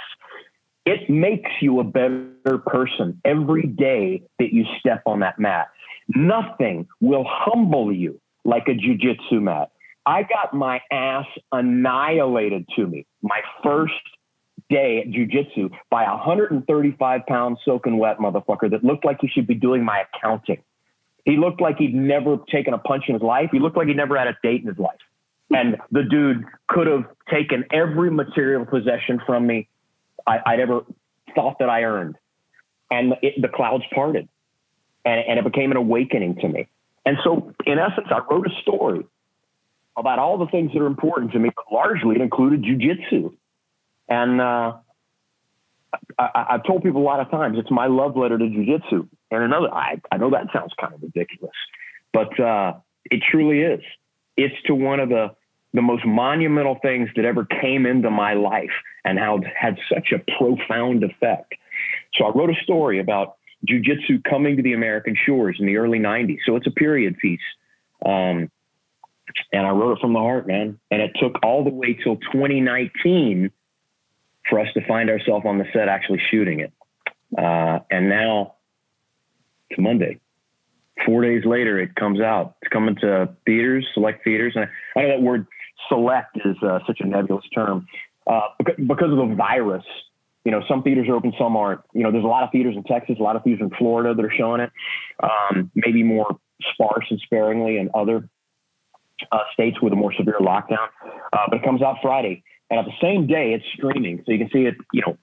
[0.85, 5.69] It makes you a better person every day that you step on that mat.
[6.09, 9.71] Nothing will humble you like a jujitsu mat.
[10.07, 13.93] I got my ass annihilated to me my first
[14.71, 19.47] day at jujitsu by a 135 pound soaking wet motherfucker that looked like he should
[19.47, 20.63] be doing my accounting.
[21.25, 23.51] He looked like he'd never taken a punch in his life.
[23.53, 24.99] He looked like he never had a date in his life.
[25.51, 29.69] And the dude could have taken every material possession from me
[30.27, 30.81] I, would ever
[31.35, 32.17] thought that I earned.
[32.91, 34.29] And it, the clouds parted
[35.05, 36.69] and, and it became an awakening to me.
[37.05, 39.05] And so, in essence, I wrote a story
[39.97, 43.33] about all the things that are important to me, but largely it included jujitsu.
[44.11, 44.75] And uh,
[46.19, 49.09] I, have told people a lot of times it's my love letter to jujitsu.
[49.31, 51.55] And another, I, I know that sounds kind of ridiculous,
[52.13, 53.81] but uh, it truly is.
[54.37, 55.35] It's to one of the
[55.73, 58.73] the most monumental things that ever came into my life
[59.05, 61.55] and how it had such a profound effect.
[62.15, 63.37] So I wrote a story about
[63.69, 66.39] jujitsu coming to the American shores in the early 90s.
[66.45, 67.39] So it's a period piece.
[68.05, 68.51] Um,
[69.53, 70.81] and I wrote it from the heart, man.
[70.91, 73.53] And it took all the way till 2019
[74.51, 76.73] for us to find ourselves on the set actually shooting it.
[77.39, 78.57] Uh, and now
[79.71, 80.21] it's Monday.
[81.07, 82.57] Four days later, it comes out.
[82.61, 84.53] It's coming to theaters, select theaters.
[84.57, 85.47] And I know that word
[85.89, 87.87] select is uh, such a nebulous term
[88.27, 89.85] uh, because of the virus.
[90.45, 91.81] You know, some theaters are open, some aren't.
[91.95, 94.15] You know, there's a lot of theaters in Texas, a lot of theaters in Florida
[94.15, 94.71] that are showing it.
[95.23, 96.39] Um, maybe more
[96.73, 98.29] sparse and sparingly in other
[99.33, 100.89] uh, states with a more severe lockdown.
[101.33, 104.39] Uh, but it comes out Friday, and at the same day, it's streaming, so you
[104.39, 104.77] can see it.
[104.93, 105.19] You know,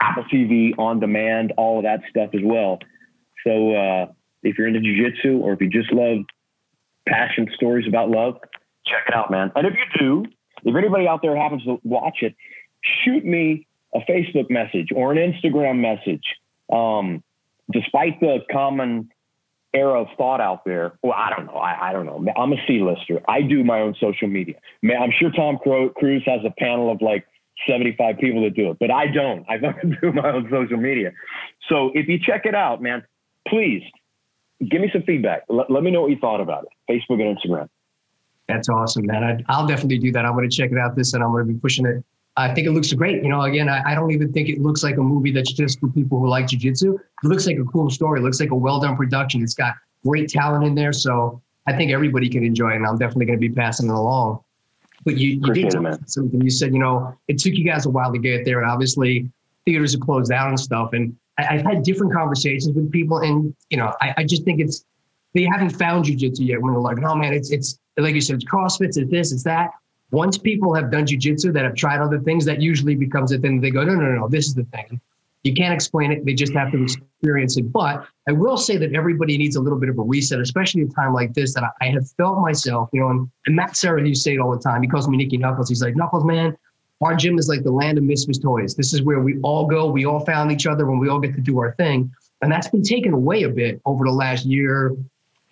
[0.00, 2.78] Apple TV on demand, all of that stuff as well.
[3.46, 4.06] So uh,
[4.42, 6.24] if you're into jujitsu or if you just love
[7.06, 8.38] passion stories about love,
[8.86, 9.52] check it out, man.
[9.54, 10.24] And if you do,
[10.64, 12.34] if anybody out there happens to watch it,
[13.04, 16.24] shoot me a Facebook message or an Instagram message.
[16.72, 17.22] Um,
[17.72, 19.10] despite the common
[19.72, 21.54] era of thought out there, well, I don't know.
[21.54, 22.24] I, I don't know.
[22.36, 23.20] I'm a C-lister.
[23.28, 24.56] I do my own social media.
[24.82, 27.26] Man, I'm sure Tom Cruise has a panel of like
[27.68, 29.44] 75 people that do it, but I don't.
[29.48, 31.12] I fucking do my own social media.
[31.68, 33.04] So if you check it out, man,
[33.46, 33.82] please
[34.68, 35.42] give me some feedback.
[35.48, 36.70] Let, me know what you thought about it.
[36.90, 37.68] Facebook and Instagram.
[38.48, 39.44] That's awesome, man.
[39.48, 40.24] I, will definitely do that.
[40.24, 42.04] I'm going to check it out this and I'm going to be pushing it.
[42.36, 43.22] I think it looks great.
[43.22, 45.80] You know, again, I, I, don't even think it looks like a movie that's just
[45.80, 46.94] for people who like jujitsu.
[46.94, 48.20] It looks like a cool story.
[48.20, 49.42] It looks like a well done production.
[49.42, 49.74] It's got
[50.06, 50.92] great talent in there.
[50.92, 52.76] So I think everybody can enjoy it.
[52.76, 54.40] And I'm definitely going to be passing it along.
[55.04, 55.72] But you, you did
[56.06, 56.40] something.
[56.40, 58.60] You said, you know, it took you guys a while to get there.
[58.60, 59.30] And obviously,
[59.64, 60.92] theaters are closed down and stuff.
[60.92, 63.18] And I, have had different conversations with people.
[63.18, 64.84] And, you know, I, I just think it's,
[65.34, 68.36] they haven't found jujitsu yet when they're like, oh man, it's, it's, like you said,
[68.36, 69.70] it's CrossFit, it's this, it's that.
[70.10, 73.60] Once people have done jujitsu that have tried other things, that usually becomes a thing.
[73.60, 75.00] They go, no, no, no, no, this is the thing.
[75.42, 76.24] You can't explain it.
[76.26, 77.72] They just have to experience it.
[77.72, 80.88] But I will say that everybody needs a little bit of a reset, especially a
[80.88, 81.54] time like this.
[81.54, 84.38] That I, I have felt myself, you know, and, and Matt Serra, you say it
[84.38, 84.82] all the time.
[84.82, 85.68] He calls me Nicky Knuckles.
[85.68, 86.56] He's like, Knuckles, man,
[87.00, 88.74] our gym is like the land of misfit toys.
[88.74, 89.90] This is where we all go.
[89.90, 92.12] We all found each other when we all get to do our thing.
[92.42, 94.94] And that's been taken away a bit over the last year,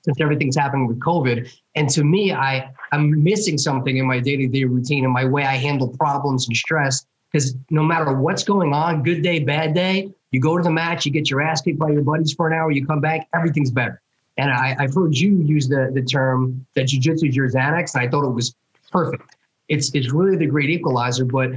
[0.08, 1.52] since everything's happening with COVID.
[1.74, 5.56] And to me, I I'm missing something in my day-to-day routine and my way I
[5.56, 7.04] handle problems and stress.
[7.30, 11.04] Because no matter what's going on, good day, bad day, you go to the match,
[11.04, 13.70] you get your ass kicked by your buddies for an hour, you come back, everything's
[13.70, 14.00] better.
[14.38, 18.02] And I, have heard you use the the term that jujitsu is your Xanax, and
[18.02, 18.54] I thought it was
[18.90, 19.36] perfect.
[19.68, 21.50] It's it's really the great equalizer, but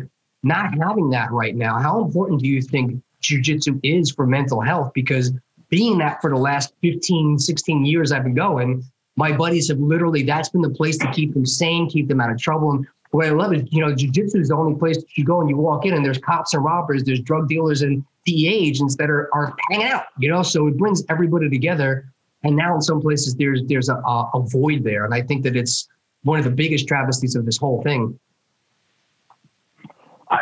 [0.43, 4.91] not having that right now, how important do you think jujitsu is for mental health?
[4.93, 5.31] Because
[5.71, 8.83] being that for the last 15, 16 years I've been going,
[9.15, 12.29] my buddies have literally, that's been the place to keep them sane, keep them out
[12.29, 12.71] of trouble.
[12.71, 15.41] And what I love is, you know, jujitsu is the only place that you go
[15.41, 18.95] and you walk in and there's cops and robbers, there's drug dealers and DEA agents
[18.97, 22.05] that are, are hanging out, you know, so it brings everybody together.
[22.43, 25.05] And now in some places there's, there's a, a void there.
[25.05, 25.87] And I think that it's
[26.23, 28.19] one of the biggest travesties of this whole thing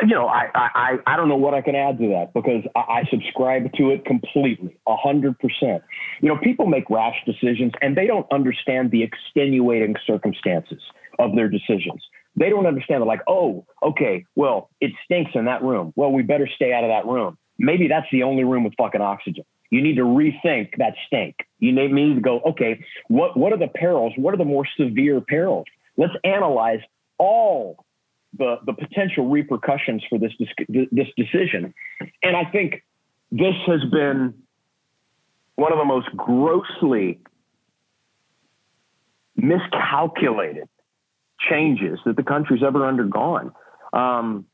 [0.01, 2.79] you know, I, I, I don't know what I can add to that because I,
[2.79, 5.83] I subscribe to it completely, a hundred percent.
[6.21, 10.81] You know, people make rash decisions and they don't understand the extenuating circumstances
[11.17, 12.03] of their decisions.
[12.35, 13.03] They don't understand.
[13.03, 15.93] Like, oh, okay, well, it stinks in that room.
[15.95, 17.37] Well, we better stay out of that room.
[17.57, 19.43] Maybe that's the only room with fucking oxygen.
[19.69, 21.35] You need to rethink that stink.
[21.59, 24.13] You need to go, okay, what, what are the perils?
[24.15, 25.65] What are the more severe perils?
[25.97, 26.79] Let's analyze
[27.17, 27.83] all
[28.37, 30.31] the the potential repercussions for this
[30.67, 31.73] this decision.
[32.23, 32.83] And I think
[33.31, 34.33] this has been
[35.55, 37.19] one of the most grossly
[39.35, 40.67] miscalculated
[41.49, 43.51] changes that the country's ever undergone.
[43.93, 44.45] Um,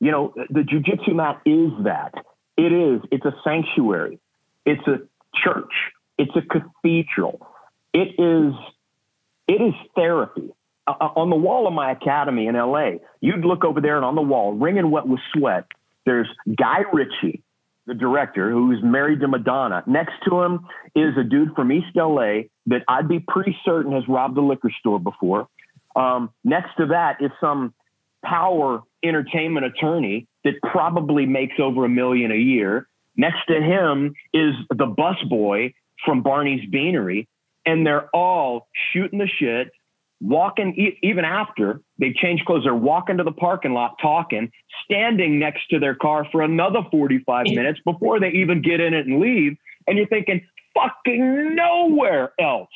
[0.00, 2.12] you know, the jujitsu mat is that.
[2.56, 3.00] It is.
[3.10, 4.18] It's a sanctuary.
[4.64, 4.98] It's a
[5.34, 5.72] church.
[6.18, 7.46] It's a cathedral.
[7.92, 8.54] It is.
[9.48, 10.50] It is therapy.
[10.86, 14.14] Uh, on the wall of my academy in LA, you'd look over there and on
[14.14, 15.64] the wall, wringing wet with sweat,
[16.04, 17.42] There's Guy Ritchie,
[17.86, 19.82] the director, who's married to Madonna.
[19.86, 24.04] Next to him is a dude from East LA that I'd be pretty certain has
[24.08, 25.48] robbed a liquor store before.
[25.96, 27.72] Um, next to that is some
[28.24, 32.88] power entertainment attorney that probably makes over a million a year.
[33.16, 37.28] Next to him is the busboy from Barney's Beanery,
[37.64, 39.70] and they're all shooting the shit,
[40.20, 42.64] walking even after they change clothes.
[42.64, 44.50] They're walking to the parking lot, talking,
[44.84, 49.06] standing next to their car for another 45 minutes before they even get in it
[49.06, 49.56] and leave.
[49.86, 52.70] And you're thinking, fucking nowhere else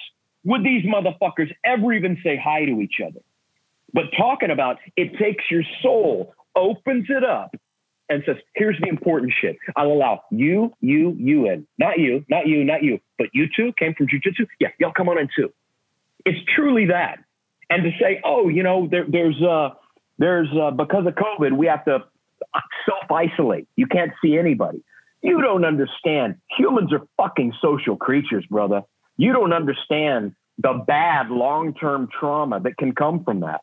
[0.45, 3.21] would these motherfuckers ever even say hi to each other.
[3.93, 7.55] But talking about it takes your soul, opens it up,
[8.09, 9.57] and says, here's the important shit.
[9.77, 11.67] I'll allow you, you, you in.
[11.79, 13.01] Not you, not you, not you.
[13.19, 14.47] But you two came from jujitsu?
[14.61, 15.53] Yeah, y'all come on in too.
[16.25, 17.19] It's truly that.
[17.71, 19.71] And to say, oh, you know, there, there's uh
[20.19, 22.05] there's uh, because of COVID, we have to
[22.87, 23.69] self isolate.
[23.77, 24.83] You can't see anybody.
[25.23, 26.37] You don't understand.
[26.57, 28.83] Humans are fucking social creatures, brother.
[29.17, 33.63] You don't understand the bad long term trauma that can come from that.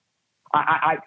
[0.54, 0.98] I, I, I,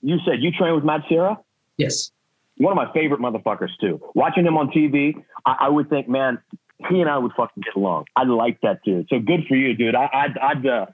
[0.00, 1.38] you said you train with Matt Serra?
[1.76, 2.10] Yes.
[2.58, 4.00] One of my favorite motherfuckers too.
[4.14, 5.14] Watching him on TV,
[5.46, 6.38] I, I would think, man,
[6.88, 8.06] he and I would fucking get along.
[8.16, 9.08] I like that dude.
[9.08, 9.94] So good for you, dude.
[9.94, 10.86] I, I'd, I'd uh,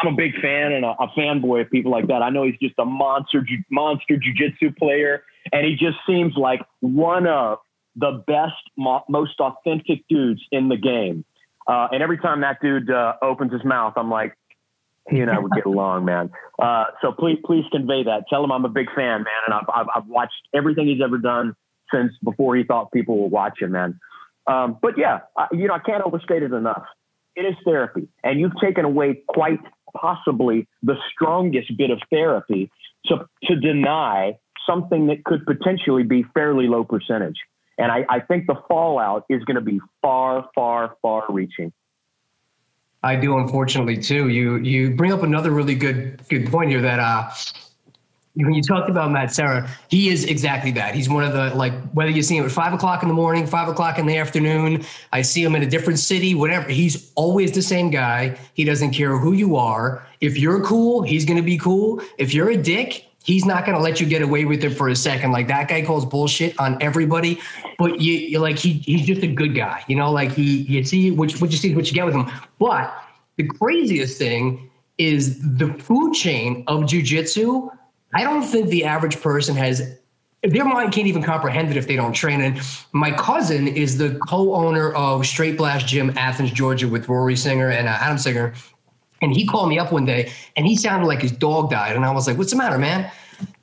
[0.00, 2.22] I'm a big fan and a, a fanboy of people like that.
[2.22, 7.26] I know he's just a monster, monster jujitsu player, and he just seems like one
[7.26, 7.58] of
[7.96, 11.24] the best, mo- most authentic dudes in the game.
[11.66, 14.36] Uh, and every time that dude uh, opens his mouth, I'm like,
[15.10, 16.30] he and I would get along, man.
[16.60, 18.24] Uh, so please, please convey that.
[18.30, 21.18] Tell him I'm a big fan, man, and I've, I've, I've watched everything he's ever
[21.18, 21.54] done
[21.92, 23.98] since before he thought people would watch him, man.
[24.46, 26.84] Um, but yeah, I, you know, I can't overstate it enough.
[27.34, 29.60] It is therapy, and you've taken away quite
[29.96, 32.70] possibly the strongest bit of therapy
[33.06, 37.36] to to deny something that could potentially be fairly low percentage.
[37.78, 41.72] And I, I think the fallout is going to be far, far, far reaching.
[43.02, 44.28] I do, unfortunately, too.
[44.28, 47.30] You you bring up another really good good point here that uh,
[48.34, 50.94] when you talked about Matt Serra, he is exactly that.
[50.94, 53.46] He's one of the like whether you see him at five o'clock in the morning,
[53.46, 56.68] five o'clock in the afternoon, I see him in a different city, whatever.
[56.68, 58.38] He's always the same guy.
[58.54, 60.06] He doesn't care who you are.
[60.20, 62.00] If you're cool, he's gonna be cool.
[62.16, 64.88] If you're a dick, he's not going to let you get away with it for
[64.88, 65.32] a second.
[65.32, 67.40] Like that guy calls bullshit on everybody,
[67.78, 69.84] but you, you like he he's just a good guy.
[69.86, 72.30] You know, like he you see what what you see what you get with him.
[72.58, 72.92] But
[73.36, 77.70] the craziest thing is the food chain of jujitsu.
[78.12, 79.98] I don't think the average person has.
[80.42, 82.40] Their mind can't even comprehend it if they don't train.
[82.40, 87.68] And my cousin is the co-owner of Straight Blast Gym, Athens, Georgia, with Rory Singer
[87.70, 88.52] and uh, Adam Singer
[89.22, 91.96] and he called me up one day and he sounded like his dog died.
[91.96, 93.10] And I was like, what's the matter, man?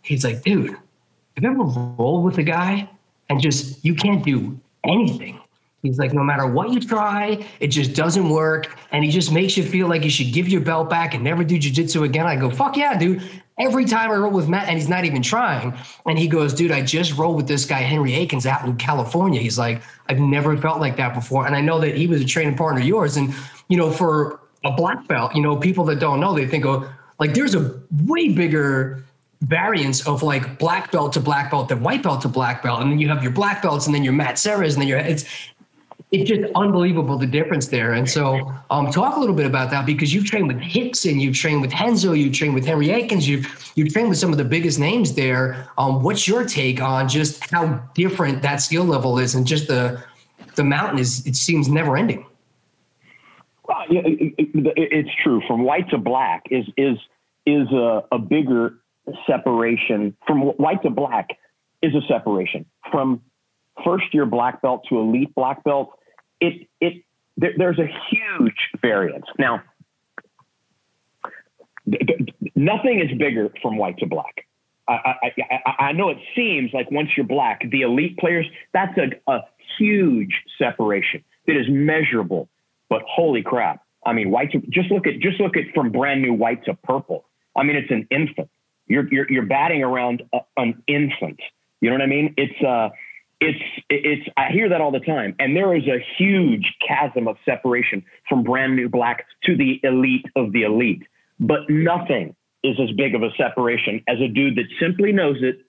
[0.01, 2.89] He's like, dude, have you ever rolled with a guy
[3.29, 5.39] and just, you can't do anything?
[5.83, 8.77] He's like, no matter what you try, it just doesn't work.
[8.91, 11.43] And he just makes you feel like you should give your belt back and never
[11.43, 12.25] do jujitsu again.
[12.25, 13.21] I go, fuck yeah, dude.
[13.59, 15.77] Every time I roll with Matt, and he's not even trying.
[16.05, 19.41] And he goes, dude, I just rolled with this guy, Henry Akins, out in California.
[19.41, 21.45] He's like, I've never felt like that before.
[21.45, 23.17] And I know that he was a training partner of yours.
[23.17, 23.33] And,
[23.67, 26.89] you know, for a black belt, you know, people that don't know, they think, oh,
[27.19, 29.03] like there's a way bigger
[29.41, 32.81] variance of like black belt to black belt than white belt to black belt.
[32.81, 34.99] And then you have your black belts and then your Matt Serras and then your,
[34.99, 35.25] it's,
[36.11, 37.93] it's just unbelievable the difference there.
[37.93, 41.35] And so, um, talk a little bit about that because you've trained with Rickson, you've
[41.35, 44.45] trained with Renzo, you've trained with Henry Akins, you've you've trained with some of the
[44.45, 45.67] biggest names there.
[45.77, 50.03] Um, what's your take on just how different that skill level is and just the
[50.55, 51.25] the mountain is?
[51.27, 52.25] It seems never ending.
[53.67, 55.43] Well, it, it, it's true.
[55.47, 56.97] From white to black is is
[57.45, 58.79] is a, a bigger
[59.27, 60.17] separation.
[60.25, 61.37] From white to black
[61.83, 62.65] is a separation.
[62.91, 63.21] From
[63.85, 65.98] first year black belt to elite black belt,
[66.39, 67.03] it it
[67.37, 69.25] there, there's a huge variance.
[69.37, 69.63] Now,
[72.55, 74.45] nothing is bigger from white to black.
[74.87, 75.31] I,
[75.67, 79.41] I, I, know it seems like once you're black, the elite players, that's a, a
[79.77, 82.49] huge separation that is measurable
[82.89, 83.83] but holy crap!
[84.05, 84.51] I mean, white.
[84.51, 87.25] To, just look at just look at from brand new white to purple.
[87.55, 88.49] I mean, it's an infant.
[88.87, 91.39] You're you're, you're batting around a, an infant.
[91.81, 92.33] You know what I mean?
[92.35, 92.89] It's uh,
[93.39, 93.59] it's
[93.89, 94.27] it's.
[94.35, 98.43] I hear that all the time, and there is a huge chasm of separation from
[98.43, 101.03] brand new black to the elite of the elite.
[101.39, 105.59] But nothing is as big of a separation as a dude that simply knows it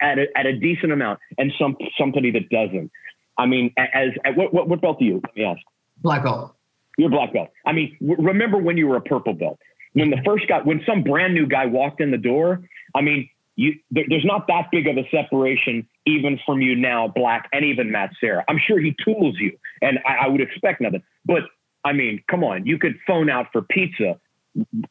[0.00, 2.90] at a, at a decent amount, and some somebody that doesn't.
[3.38, 5.20] I mean, as, as what, what what belt do you?
[5.24, 5.60] Let me ask.
[6.02, 6.54] Black belt.
[6.98, 7.48] You're black belt.
[7.64, 9.58] I mean, w- remember when you were a purple belt?
[9.94, 13.30] When the first guy, when some brand new guy walked in the door, I mean,
[13.56, 17.64] you there, there's not that big of a separation even from you now, Black, and
[17.64, 18.44] even Matt Serra.
[18.48, 21.02] I'm sure he tools you, and I, I would expect nothing.
[21.24, 21.42] But
[21.84, 24.18] I mean, come on, you could phone out for pizza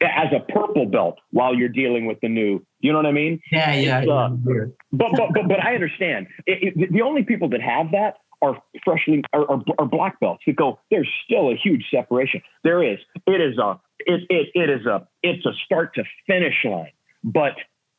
[0.01, 2.65] as a purple belt while you're dealing with the new.
[2.79, 3.39] You know what I mean?
[3.51, 3.99] Yeah, yeah.
[3.99, 6.27] Uh, but, but but but I understand.
[6.45, 10.43] It, it, the only people that have that are freshly are, are, are, black belts
[10.45, 10.79] that go.
[10.91, 12.41] There's still a huge separation.
[12.63, 12.99] There is.
[13.25, 13.79] It is a.
[13.99, 15.07] It, it it is a.
[15.21, 16.91] It's a start to finish line,
[17.23, 17.53] but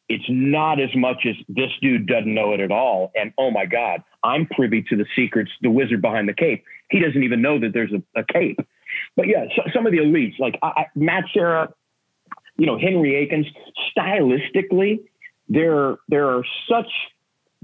[0.09, 3.11] it's not as much as this dude doesn't know it at all.
[3.15, 6.65] And oh my God, I'm privy to the secrets, the wizard behind the cape.
[6.91, 8.59] He doesn't even know that there's a, a cape.
[9.17, 11.73] But yeah, so, some of the elites, like I, I, Matt Serra,
[12.57, 13.47] you know, Henry Akins,
[13.97, 15.01] stylistically,
[15.49, 16.91] there, there are such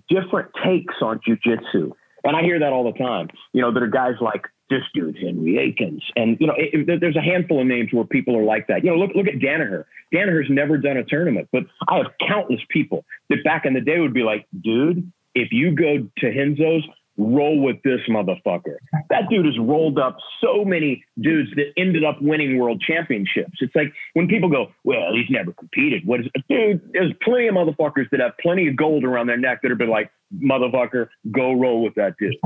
[0.09, 1.93] different takes on jujitsu.
[2.25, 3.29] And I hear that all the time.
[3.53, 6.03] You know, there are guys like this dude, Henry Akins.
[6.17, 8.85] And, you know, it, it, there's a handful of names where people are like that.
[8.85, 9.85] You know, look, look at Danaher.
[10.15, 13.99] Danaher's never done a tournament, but I have countless people that back in the day
[13.99, 16.85] would be like, dude, if you go to Renzo's,
[17.19, 18.77] roll with this motherfucker.
[19.11, 23.59] That dude has rolled up so many dudes that ended up winning world championships.
[23.61, 26.07] It's like when people go, well, he's never competed.
[26.07, 26.45] What is it?
[26.49, 29.79] Dude, there's plenty of motherfuckers that have plenty of gold around their neck that have
[29.79, 32.37] been like, motherfucker, go roll with that dude.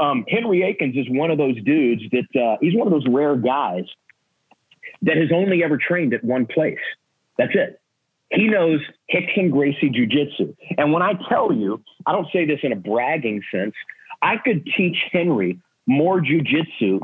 [0.00, 3.36] Um, Henry Akins is one of those dudes that uh, he's one of those rare
[3.36, 3.84] guys
[5.02, 6.78] that has only ever trained at one place.
[7.38, 7.80] That's it.
[8.30, 8.80] He knows
[9.12, 10.54] Rickson Gracie Jiu Jitsu.
[10.78, 13.74] And when I tell you, I don't say this in a bragging sense,
[14.22, 17.00] I could teach Henry more Jiu Jitsu,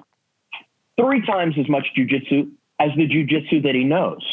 [0.99, 4.25] three times as much Jiu Jitsu as the Jiu Jitsu that he knows.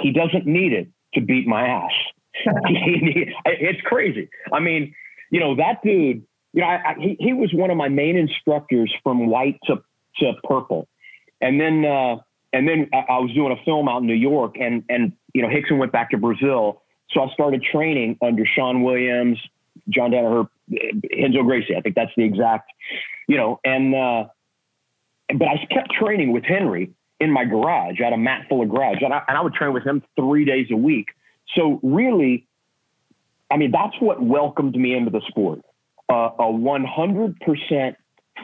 [0.00, 1.92] He doesn't need it to beat my ass.
[2.44, 4.28] it's crazy.
[4.52, 4.94] I mean,
[5.30, 8.16] you know, that dude, you know, I, I, he, he was one of my main
[8.16, 9.76] instructors from white to,
[10.20, 10.88] to purple.
[11.40, 12.16] And then, uh,
[12.52, 15.42] and then I, I was doing a film out in New York and, and, you
[15.42, 16.82] know, Rickson went back to Brazil.
[17.10, 19.38] So I started training under Sean Williams,
[19.88, 21.76] John Danaher, Renzo Gracie.
[21.76, 22.70] I think that's the exact,
[23.28, 24.24] you know, and, uh,
[25.28, 28.00] but I kept training with Henry in my garage.
[28.00, 30.02] I had a mat full of garage and I, and I would train with him
[30.16, 31.08] three days a week.
[31.54, 32.46] So really,
[33.50, 35.60] I mean, that's what welcomed me into the sport.
[36.10, 37.96] A 100%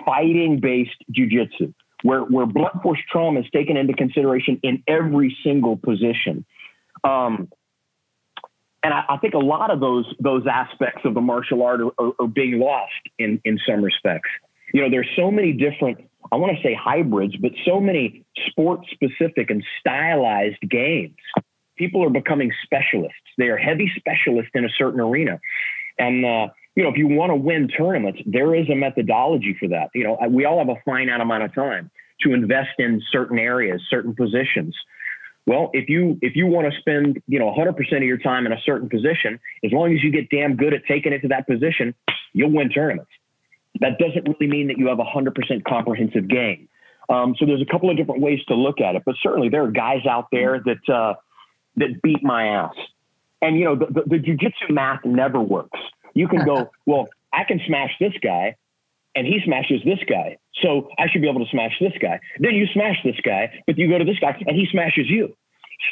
[0.05, 1.73] fighting based jujitsu
[2.05, 6.45] where, where blunt force trauma is taken into consideration in every single position.
[7.03, 7.49] Um,
[8.83, 11.91] and I, I, think a lot of those those aspects of the martial art are,
[11.99, 14.29] are, are, being lost in in some respects.
[14.75, 18.81] You know, there's so many different I want to say hybrids, but so many sport
[18.93, 21.17] specific and stylized games.
[21.77, 23.17] People are becoming specialists.
[23.39, 25.41] They are heavy specialists in a certain arena,
[25.99, 29.68] and uh, you know, if you want to win tournaments, there is a methodology for
[29.68, 29.91] that.
[29.95, 31.91] You know, we all have a finite amount of time
[32.22, 34.75] to invest in certain areas, certain positions.
[35.47, 38.53] Well, if you if you want to spend you know 100% of your time in
[38.53, 41.47] a certain position, as long as you get damn good at taking it to that
[41.47, 41.95] position,
[42.33, 43.11] you'll win tournaments.
[43.81, 46.68] That doesn't really mean that you have a 100% comprehensive game.
[47.09, 49.64] Um, so there's a couple of different ways to look at it, but certainly there
[49.64, 51.14] are guys out there that uh,
[51.77, 52.75] that beat my ass.
[53.43, 55.79] And you know the, the, the jujitsu math never works.
[56.15, 58.57] You can go, well, I can smash this guy,
[59.15, 60.39] and he smashes this guy.
[60.62, 62.21] So I should be able to smash this guy.
[62.39, 65.37] Then you smash this guy, but you go to this guy and he smashes you.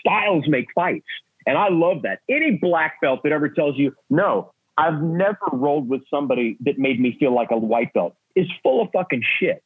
[0.01, 1.07] Styles make fights.
[1.47, 2.20] And I love that.
[2.29, 7.01] Any black belt that ever tells you, no, I've never rolled with somebody that made
[7.01, 9.62] me feel like a white belt is full of fucking shit.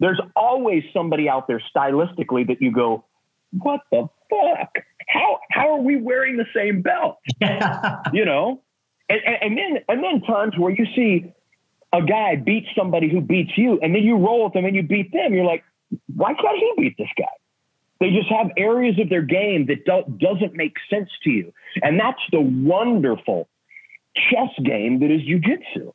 [0.00, 3.04] There's always somebody out there stylistically that you go,
[3.50, 4.84] what the fuck?
[5.08, 7.18] How how are we wearing the same belt?
[8.12, 8.62] you know?
[9.08, 11.32] And, and, and then and then times where you see
[11.92, 14.82] a guy beat somebody who beats you, and then you roll with them and you
[14.82, 15.32] beat them.
[15.32, 15.64] You're like,
[16.14, 17.24] why can't he beat this guy?
[18.00, 21.52] They just have areas of their game that do- doesn't make sense to you,
[21.82, 23.48] and that's the wonderful
[24.14, 25.92] chess game that is jujitsu.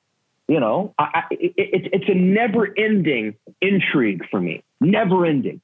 [0.47, 1.53] You know, I, I, it,
[1.93, 5.61] it's a never-ending intrigue for me, never-ending.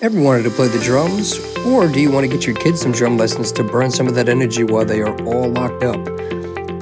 [0.00, 2.92] Ever wanted to play the drums, or do you want to get your kids some
[2.92, 5.98] drum lessons to burn some of that energy while they are all locked up?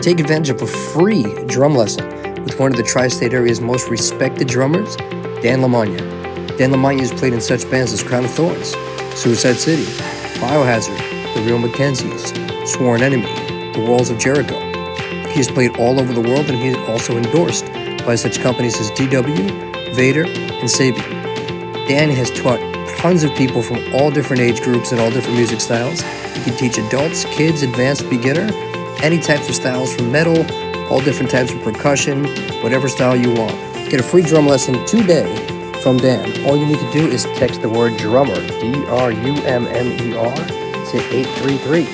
[0.07, 2.07] Take advantage of a free drum lesson
[2.45, 5.99] with one of the tri state area's most respected drummers, Dan Lamagna.
[6.57, 8.77] Dan Lamagna has played in such bands as Crown of Thorns,
[9.19, 9.83] Suicide City,
[10.39, 10.97] Biohazard,
[11.35, 14.55] The Real McKenzies, Sworn Enemy, The Walls of Jericho.
[15.27, 17.67] He has played all over the world and he is also endorsed
[18.07, 21.89] by such companies as DW, Vater, and Sabian.
[21.89, 22.61] Dan has taught
[22.99, 26.01] tons of people from all different age groups and all different music styles.
[26.37, 28.49] He can teach adults, kids, advanced, beginner,
[29.03, 30.39] any types of styles from metal,
[30.91, 32.25] all different types of percussion,
[32.63, 33.55] whatever style you want.
[33.91, 35.33] Get a free drum lesson today
[35.83, 36.45] from Dan.
[36.47, 39.87] All you need to do is text the word drummer, D R U M M
[40.01, 41.85] E R, to 833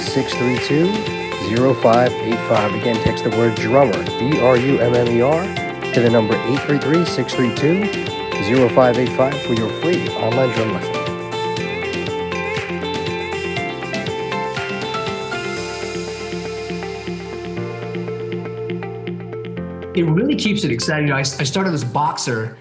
[0.00, 1.14] 632
[1.74, 2.74] 0585.
[2.74, 5.42] Again, text the word drummer, D R U M M E R,
[5.92, 11.13] to the number 833 632 0585 for your free online drum lesson.
[19.94, 21.10] It really keeps it exciting.
[21.12, 22.56] I, I started as boxer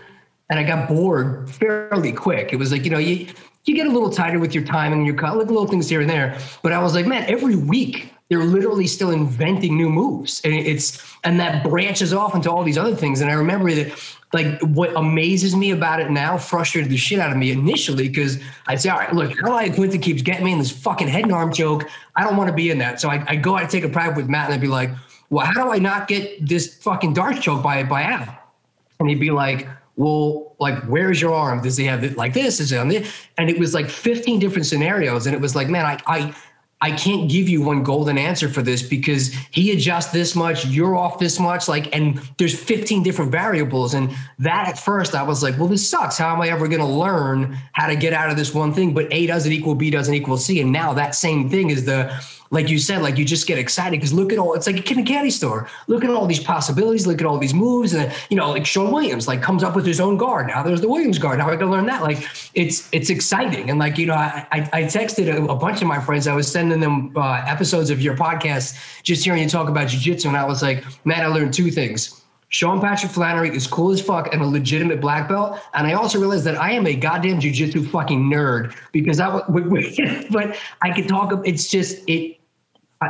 [0.50, 2.54] and I got bored fairly quick.
[2.54, 3.28] It was like, you know, you,
[3.66, 6.10] you get a little tighter with your time and your like little things here and
[6.10, 6.38] there.
[6.62, 11.04] But I was like, man, every week they're literally still inventing new moves, and it's
[11.24, 13.22] and that branches off into all these other things.
[13.22, 17.32] And I remember that like what amazes me about it now frustrated the shit out
[17.32, 20.58] of me initially because I'd say, all right, look, Carl Quinton keeps getting me in
[20.58, 21.88] this fucking head and arm choke.
[22.16, 23.00] I don't want to be in that.
[23.00, 24.90] So I, I go and take a private with Matt and I'd be like,
[25.34, 28.30] well, how do I not get this fucking dart choke by by Adam?
[29.00, 31.64] And he'd be like, well, like, where's your arm?
[31.64, 32.60] Does he have it like this?
[32.60, 33.12] Is it on this?
[33.40, 35.26] And it was like 15 different scenarios.
[35.26, 36.36] And it was like, man, I, I,
[36.82, 40.96] I can't give you one golden answer for this because he adjusts this much, you're
[40.96, 43.96] off this much, like, and there's 15 different variables.
[43.96, 46.18] And that at first I was like, well, this sucks.
[46.18, 48.94] How am I ever going to learn how to get out of this one thing?
[48.94, 50.62] But A doesn't equal B doesn't equal C.
[50.62, 52.14] And now that same thing is the
[52.54, 55.04] like you said, like you just get excited because look at all it's like a
[55.04, 55.68] candy store.
[55.88, 58.92] Look at all these possibilities, look at all these moves, and you know, like Sean
[58.92, 60.48] Williams like comes up with his own guard.
[60.48, 61.40] Now there's the Williams guard.
[61.40, 62.04] Now I gotta learn that.
[62.04, 62.24] Like
[62.54, 63.72] it's it's exciting.
[63.72, 66.28] And like, you know, I I, I texted a, a, bunch of my friends.
[66.28, 70.28] I was sending them uh, episodes of your podcast, just hearing you talk about jujitsu,
[70.28, 72.22] and I was like, man, I learned two things.
[72.50, 75.60] Sean Patrick Flanery is cool as fuck and a legitimate black belt.
[75.74, 79.42] And I also realized that I am a goddamn jujitsu fucking nerd because I,
[80.30, 81.34] but I could talk.
[81.48, 82.38] It's just it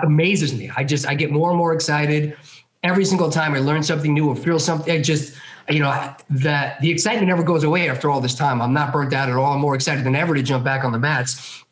[0.03, 0.71] amazes me.
[0.75, 2.37] I just I get more and more excited
[2.83, 4.93] every single time I learn something new or feel something.
[4.93, 5.35] I just
[5.69, 8.61] you know that the excitement never goes away after all this time.
[8.61, 9.53] I'm not burnt out at all.
[9.53, 11.63] I'm more excited than ever to jump back on the mats.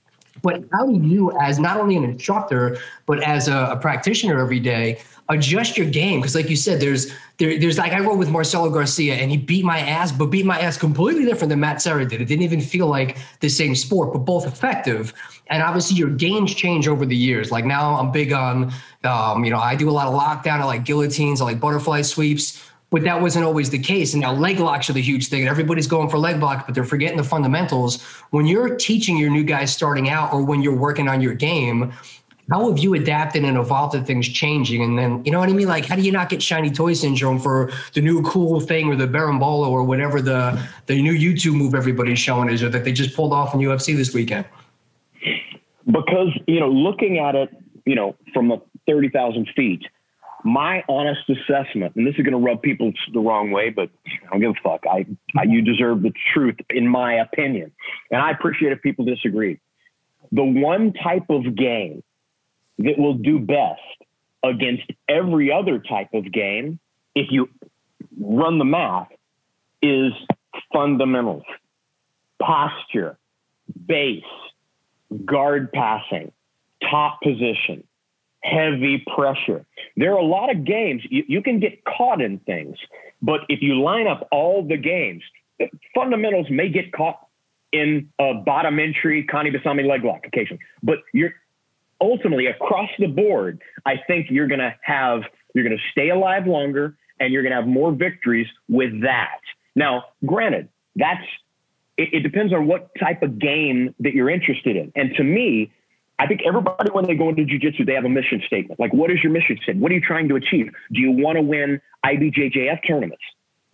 [0.42, 4.60] But how do you, as not only an instructor but as a, a practitioner every
[4.60, 5.02] day,
[5.32, 6.20] adjust your game?
[6.20, 9.38] Because like you said, there's there, there's like I rode with Marcelo Garcia and he
[9.38, 12.22] beat my ass, but beat my ass completely different than Matt Serra did.
[12.22, 15.14] It didn't even feel like the same sport, but both effective.
[15.48, 17.52] And obviously your games change over the years.
[17.52, 18.72] Like now I'm big on,
[19.04, 20.60] um, you know, I do a lot of lockdown.
[20.60, 21.42] I like guillotines.
[21.42, 22.64] I like butterfly sweeps.
[22.92, 24.14] But that wasn't always the case.
[24.14, 25.42] And now leg locks are the huge thing.
[25.42, 28.04] And everybody's going for leg lock, but they're forgetting the fundamentals.
[28.32, 31.94] When you're teaching your new guys starting out or when you're working on your game,
[32.52, 34.84] how have you adapted and evolved to things changing?
[34.84, 35.70] And then, you know what I mean?
[35.70, 38.96] Like, how do you not get shiny toy syndrome for the new cool thing or
[38.98, 42.92] the berimbolo or whatever the, the new YouTube move everybody's showing is or that they
[42.92, 44.46] just pulled off in UFC this weekend?
[45.86, 47.50] Because, you know, looking at it,
[47.86, 49.84] you know, from a 30,000 feet,
[50.44, 53.90] my honest assessment, and this is going to rub people the wrong way, but
[54.28, 54.84] I don't give a fuck.
[54.92, 55.06] I,
[55.38, 57.72] I, you deserve the truth, in my opinion,
[58.10, 59.60] and I appreciate if people disagree.
[60.32, 62.04] The one type of game
[62.84, 63.82] that will do best
[64.44, 66.80] against every other type of game,
[67.16, 67.50] if you
[68.20, 69.10] run the math,
[69.82, 70.14] is
[70.74, 71.44] fundamentals,
[72.42, 73.18] posture,
[73.88, 74.24] base,
[75.26, 76.32] guard passing,
[76.90, 77.84] top position,
[78.42, 79.66] heavy pressure.
[79.96, 82.78] There are a lot of games you, you can get caught in things,
[83.22, 85.24] but if you line up all the games,
[85.94, 87.20] fundamentals may get caught
[87.72, 91.34] in a bottom entry Kani Basami leg lock occasionally, but you're
[92.02, 95.22] ultimately across the board, I think you're going to have,
[95.54, 99.40] you're going to stay alive longer and you're going to have more victories with that.
[99.76, 101.24] Now, granted, that's,
[101.98, 104.92] it, it depends on what type of game that you're interested in.
[104.96, 105.72] And to me,
[106.18, 108.80] I think everybody, when they go into jujitsu, they have a mission statement.
[108.80, 109.82] Like, what is your mission statement?
[109.82, 110.72] What are you trying to achieve?
[110.92, 113.24] Do you want to win IBJJF tournaments?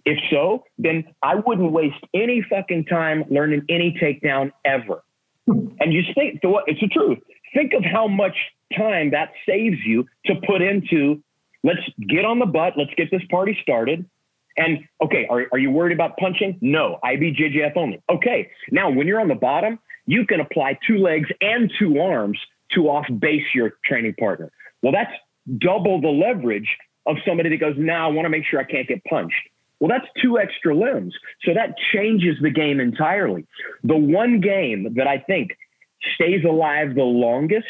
[0.06, 5.04] If so, then I wouldn't waste any fucking time learning any takedown ever.
[5.48, 7.20] And you think, it's the truth
[7.58, 8.36] think of how much
[8.78, 11.22] time that saves you to put into
[11.64, 14.06] let's get on the butt, let's get this party started.
[14.58, 16.58] And okay, are, are you worried about punching?
[16.62, 18.02] No, IBJJF only.
[18.10, 22.40] Okay, now when you're on the bottom, you can apply two legs and two arms
[22.74, 24.52] to off base your training partner.
[24.82, 25.12] Well, that's
[25.60, 28.88] double the leverage of somebody that goes, now I want to make sure I can't
[28.88, 29.36] get punched.
[29.80, 31.14] Well, that's two extra limbs.
[31.44, 33.46] So that changes the game entirely.
[33.84, 35.52] The one game that I think
[36.16, 37.66] stays alive the longest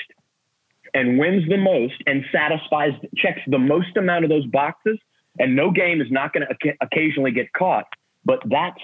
[0.94, 4.98] and wins the most and satisfies, checks the most amount of those boxes.
[5.40, 7.86] And no game is not going to occasionally get caught,
[8.26, 8.82] but that's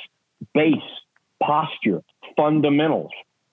[0.53, 0.75] base,
[1.41, 2.03] posture,
[2.37, 3.11] fundamentals,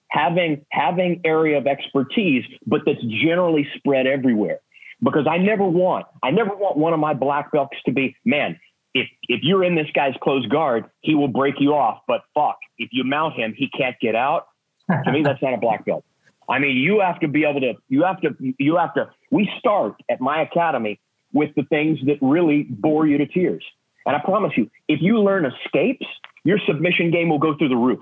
[0.09, 4.59] having having area of expertise, but that's generally spread everywhere.
[5.03, 8.59] Because I never want, I never want one of my black belts to be, man,
[8.93, 12.01] if if you're in this guy's close guard, he will break you off.
[12.07, 14.47] But fuck, if you mount him, he can't get out
[15.05, 16.03] to me, that's not a black belt.
[16.49, 19.49] I mean, you have to be able to, you have to, you have to We
[19.59, 20.99] start at my academy
[21.33, 23.63] with the things that really bore you to tears.
[24.05, 26.05] And I promise you, if you learn escapes,
[26.43, 28.01] your submission game will go through the roof.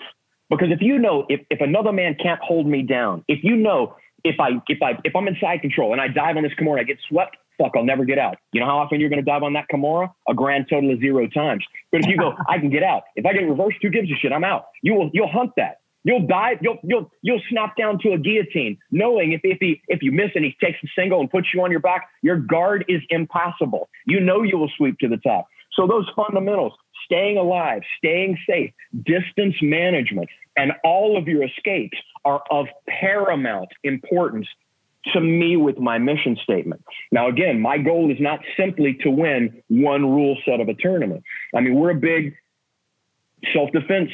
[0.50, 3.96] Because if you know if, if another man can't hold me down, if you know
[4.24, 6.80] if I if I if I'm in side control and I dive on this Kimura,
[6.80, 8.38] I get swept, fuck, I'll never get out.
[8.52, 10.12] You know how often you're gonna dive on that Kimura?
[10.28, 11.64] A grand total of zero times.
[11.92, 13.04] But if you go, I can get out.
[13.16, 14.32] If I get reversed, who gives a shit?
[14.32, 14.66] I'm out.
[14.82, 15.82] You will you'll hunt that.
[16.04, 20.02] You'll dive, you'll you'll you'll snap down to a guillotine, knowing if if he if
[20.02, 22.86] you miss and he takes a single and puts you on your back, your guard
[22.88, 23.90] is impossible.
[24.06, 25.48] You know you will sweep to the top.
[25.74, 26.74] So those fundamentals,
[27.06, 28.72] staying alive, staying safe,
[29.06, 34.48] distance management, and all of your escapes are of paramount importance
[35.14, 36.84] to me with my mission statement.
[37.12, 41.24] Now, again, my goal is not simply to win one rule set of a tournament.
[41.56, 42.36] I mean, we're a big
[43.54, 44.12] self defense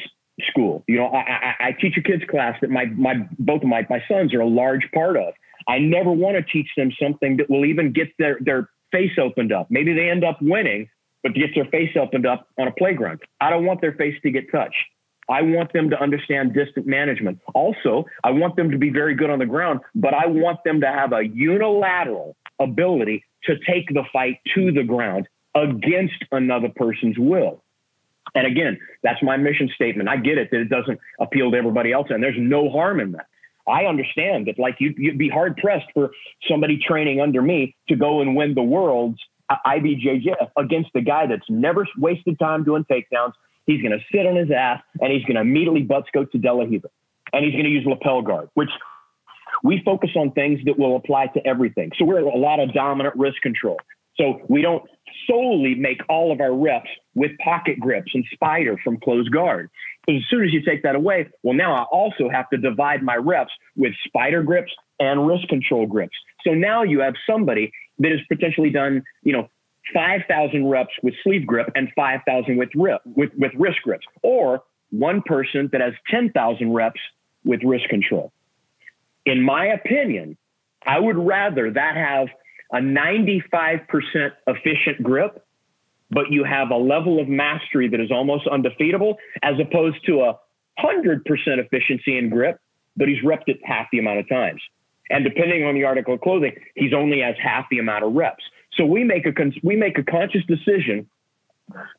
[0.50, 0.84] school.
[0.86, 3.86] You know, I, I, I, teach a kids class that my my both of my
[3.88, 5.34] my sons are a large part of.
[5.68, 9.52] I never want to teach them something that will even get their their face opened
[9.52, 9.68] up.
[9.70, 10.88] Maybe they end up winning,
[11.22, 13.20] but to get their face opened up on a playground.
[13.40, 14.76] I don't want their face to get touched.
[15.28, 17.40] I want them to understand distant management.
[17.54, 20.80] Also, I want them to be very good on the ground, but I want them
[20.82, 27.18] to have a unilateral ability to take the fight to the ground against another person's
[27.18, 27.62] will.
[28.36, 30.08] And again, that's my mission statement.
[30.08, 33.12] I get it that it doesn't appeal to everybody else, and there's no harm in
[33.12, 33.26] that.
[33.66, 36.10] I understand that, like, you'd, you'd be hard pressed for
[36.48, 39.18] somebody training under me to go and win the world's
[39.48, 43.32] uh, IBJJF against a guy that's never wasted time doing takedowns.
[43.64, 46.38] He's going to sit on his ass and he's going to immediately butt scope to
[46.38, 46.88] De La Riva.
[47.32, 48.70] And he's going to use lapel guard, which
[49.64, 51.90] we focus on things that will apply to everything.
[51.98, 53.78] So we're a lot of dominant wrist control.
[54.18, 54.82] So we don't
[55.28, 59.70] solely make all of our reps with pocket grips and spider from closed guard.
[60.08, 63.16] As soon as you take that away, well, now I also have to divide my
[63.16, 66.16] reps with spider grips and wrist control grips.
[66.44, 69.48] So now you have somebody that has potentially done, you know,
[69.94, 75.68] 5,000 reps with sleeve grip and 5,000 with, with, with wrist grips, or one person
[75.72, 77.00] that has 10,000 reps
[77.44, 78.32] with wrist control.
[79.24, 80.36] In my opinion,
[80.84, 82.28] I would rather that have
[82.72, 83.80] a 95%
[84.46, 85.44] efficient grip,
[86.10, 90.38] but you have a level of mastery that is almost undefeatable, as opposed to a
[90.82, 91.20] 100%
[91.58, 92.60] efficiency in grip,
[92.96, 94.60] but he's repped it half the amount of times.
[95.10, 98.42] And depending on the article of clothing, he's only has half the amount of reps.
[98.76, 101.08] So we make a we make a conscious decision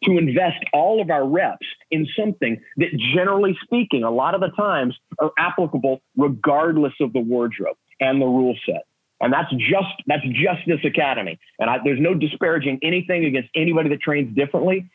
[0.03, 4.49] to invest all of our reps in something that generally speaking a lot of the
[4.49, 8.85] times are applicable regardless of the wardrobe and the rule set
[9.21, 13.89] and that's just that's just this academy and I, there's no disparaging anything against anybody
[13.89, 14.89] that trains differently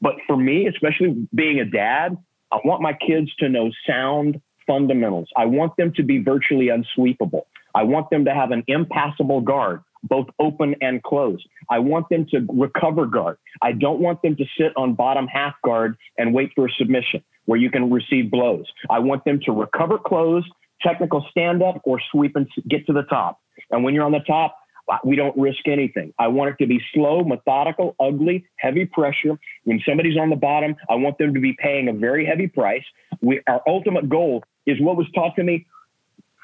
[0.00, 2.16] but for me especially being a dad
[2.50, 7.42] i want my kids to know sound fundamentals i want them to be virtually unsweepable
[7.74, 11.46] i want them to have an impassable guard both open and closed.
[11.70, 13.38] I want them to recover guard.
[13.60, 17.22] I don't want them to sit on bottom half guard and wait for a submission
[17.44, 18.66] where you can receive blows.
[18.90, 20.44] I want them to recover close,
[20.82, 23.40] technical stand up, or sweep and get to the top.
[23.70, 24.56] And when you're on the top,
[25.04, 26.12] we don't risk anything.
[26.18, 29.38] I want it to be slow, methodical, ugly, heavy pressure.
[29.64, 32.82] When somebody's on the bottom, I want them to be paying a very heavy price.
[33.20, 35.66] We, our ultimate goal is what was taught to me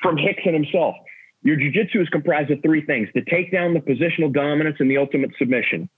[0.02, 0.94] from Rickson himself.
[1.42, 4.98] Your jujitsu is comprised of three things to take down the positional dominance and the
[4.98, 5.88] ultimate submission.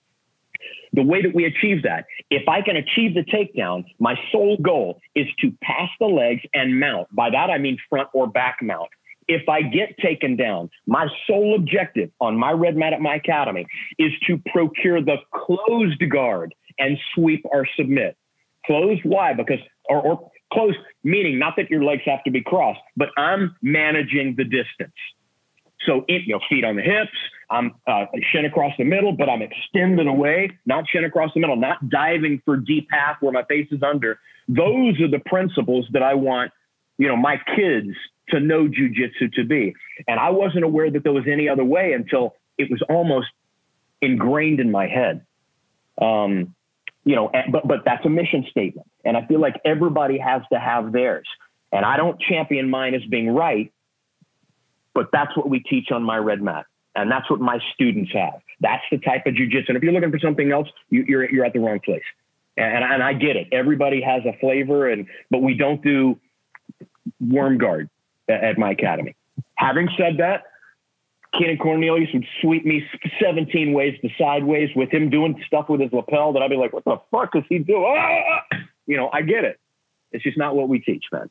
[0.93, 5.01] The way that we achieve that, if I can achieve the takedown, my sole goal
[5.15, 7.09] is to pass the legs and mount.
[7.15, 8.91] By that, I mean front or back mount.
[9.29, 13.67] If I get taken down, my sole objective on my red mat at my academy
[13.99, 18.17] is to procure the closed guard and sweep or submit.
[18.67, 19.33] Closed, why?
[19.35, 23.55] Because, or, or closed, meaning not that your legs have to be crossed, but I'm
[23.63, 24.95] managing the distance.
[25.87, 27.16] So it, you know, feet on the hips.
[27.51, 31.57] I'm uh, shin across the middle, but I'm extending away, not shin across the middle,
[31.57, 34.20] not diving for deep half where my face is under.
[34.49, 36.53] Those are the principles that I want,
[36.99, 37.89] you know, my kids
[38.28, 39.74] to know jujitsu to be.
[40.07, 43.28] And I wasn't aware that there was any other way until it was almost
[44.01, 45.24] ingrained in my head.
[46.01, 46.55] Um,
[47.05, 50.61] you know, but but that's a mission statement, and I feel like everybody has to
[50.61, 51.26] have theirs.
[51.72, 53.72] And I don't champion mine as being right
[55.01, 56.67] but that's what we teach on my red mat.
[56.95, 58.43] And that's what my students have.
[58.61, 59.69] That's the type of jujitsu.
[59.69, 62.03] And if you're looking for something else, you, you're, you're at the wrong place.
[62.59, 63.49] And, and I get it.
[63.51, 66.21] Everybody has a flavor, and but we don't do
[67.19, 67.89] worm guard
[68.29, 69.17] at, my academy.
[69.55, 70.43] Having said that,
[71.33, 72.85] Keenan Cornelius would sweep me
[73.23, 76.75] 17 ways to sideways with him doing stuff with his lapel that I'd be like,
[76.75, 77.97] what the fuck is he doing?
[77.99, 78.59] Ah!
[78.87, 79.59] You know, I get it.
[80.13, 81.31] It's just not what we teach, man.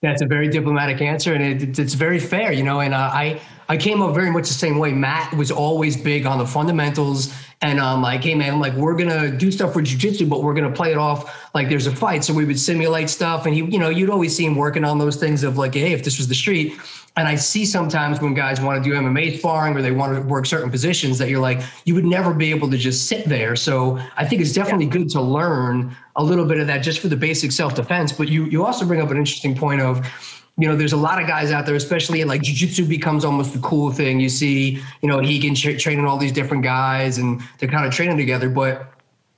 [0.00, 2.80] That's a very diplomatic answer, and it, it's very fair, you know.
[2.80, 4.92] And uh, I I came up very much the same way.
[4.92, 9.30] Matt was always big on the fundamentals, and um, like, hey man, like we're gonna
[9.30, 12.24] do stuff for jujitsu, but we're gonna play it off like there's a fight.
[12.24, 14.98] So we would simulate stuff, and he, you know, you'd always see him working on
[14.98, 16.78] those things of like, hey, if this was the street,
[17.18, 20.22] and I see sometimes when guys want to do MMA sparring or they want to
[20.22, 23.56] work certain positions that you're like, you would never be able to just sit there.
[23.56, 24.92] So I think it's definitely yeah.
[24.92, 28.12] good to learn a little bit of that just for the basic self defense.
[28.12, 30.06] But you you also bring up an interesting point of,
[30.58, 33.60] you know, there's a lot of guys out there, especially like jujitsu becomes almost the
[33.60, 34.18] cool thing.
[34.18, 37.86] You see, you know, he can tra- training all these different guys and they're kind
[37.86, 38.92] of training together, but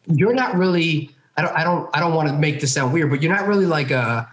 [0.06, 1.10] you're not really.
[1.36, 1.56] I don't.
[1.56, 1.90] I don't.
[1.94, 4.28] I don't want to make this sound weird, but you're not really like a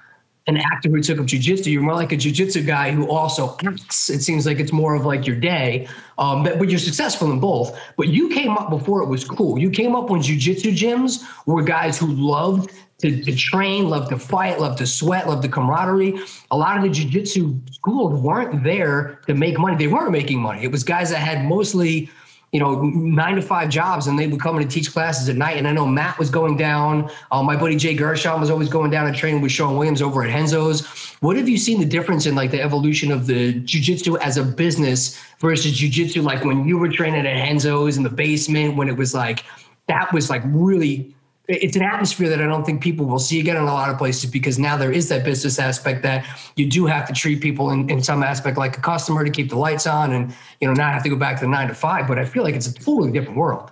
[0.47, 1.67] an actor who took up jujitsu.
[1.67, 4.09] You're more like a jujitsu guy who also acts.
[4.09, 7.39] It seems like it's more of like your day, um, but, but, you're successful in
[7.39, 7.77] both.
[7.97, 9.59] But you came up before it was cool.
[9.59, 14.17] You came up when jujitsu gyms were guys who loved to, to train, loved to
[14.17, 16.19] fight, loved to sweat, loved the camaraderie.
[16.51, 19.77] A lot of the jujitsu schools weren't there to make money.
[19.77, 20.63] They weren't making money.
[20.63, 22.09] It was guys that had mostly
[22.53, 25.35] you know, nine to five jobs, and they would come in and teach classes at
[25.35, 25.57] night.
[25.57, 27.11] And I know Matt was going down.
[27.29, 30.23] Uh, my buddy Jay Gershon was always going down and training with Sean Williams over
[30.23, 30.85] at Renzo's.
[31.19, 34.43] What have you seen the difference in like the evolution of the jujitsu as a
[34.43, 38.95] business versus jujitsu, like when you were training at Renzo's in the basement, when it
[38.95, 39.43] was like
[39.87, 41.13] that was like really
[41.47, 43.97] it's an atmosphere that I don't think people will see again in a lot of
[43.97, 46.25] places because now there is that business aspect that
[46.57, 49.49] you do have to treat people in, in some aspect like a customer to keep
[49.49, 51.73] the lights on and you know not have to go back to the nine to
[51.73, 52.07] five.
[52.07, 53.71] But I feel like it's a totally different world.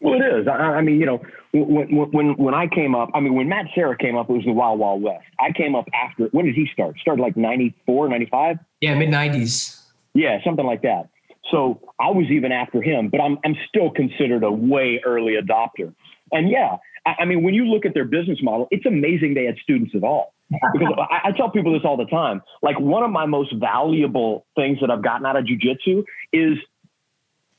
[0.00, 0.48] Well, it is.
[0.48, 1.20] I, I mean, you know,
[1.52, 4.44] when, when when I came up, I mean, when Matt Serra came up, it was
[4.44, 5.24] the Wild Wild West.
[5.38, 6.24] I came up after.
[6.32, 6.98] When did he start?
[6.98, 8.58] Started like 94, 95?
[8.80, 9.82] Yeah, mid 90s.
[10.14, 11.10] Yeah, something like that.
[11.50, 15.94] So I was even after him, but I'm I'm still considered a way early adopter.
[16.32, 19.44] And yeah, I, I mean, when you look at their business model, it's amazing they
[19.44, 20.34] had students at all.
[20.50, 22.42] Because I, I, tell people this all the time.
[22.62, 26.58] Like one of my most valuable things that I've gotten out of jujitsu is